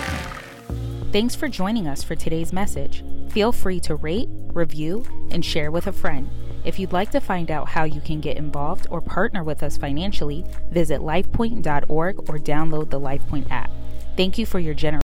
Thanks 1.11 1.35
for 1.35 1.48
joining 1.48 1.88
us 1.88 2.02
for 2.02 2.14
today's 2.14 2.52
message. 2.52 3.02
Feel 3.30 3.50
free 3.50 3.80
to 3.80 3.94
rate, 3.94 4.28
review, 4.52 5.04
and 5.30 5.42
share 5.42 5.70
with 5.70 5.87
a 5.87 5.92
friend. 5.92 6.28
If 6.64 6.78
you'd 6.78 6.92
like 6.92 7.11
to 7.12 7.20
find 7.20 7.50
out 7.50 7.68
how 7.68 7.85
you 7.85 8.02
can 8.02 8.20
get 8.20 8.37
involved 8.37 8.87
or 8.90 9.00
partner 9.00 9.42
with 9.42 9.62
us 9.62 9.78
financially, 9.78 10.44
visit 10.70 11.00
lifepoint.org 11.00 12.18
or 12.30 12.38
download 12.38 12.90
the 12.90 13.00
LifePoint 13.00 13.50
app. 13.50 13.70
Thank 14.18 14.37
you 14.37 14.44
for 14.44 14.58
your 14.58 14.74
generosity 14.74 15.00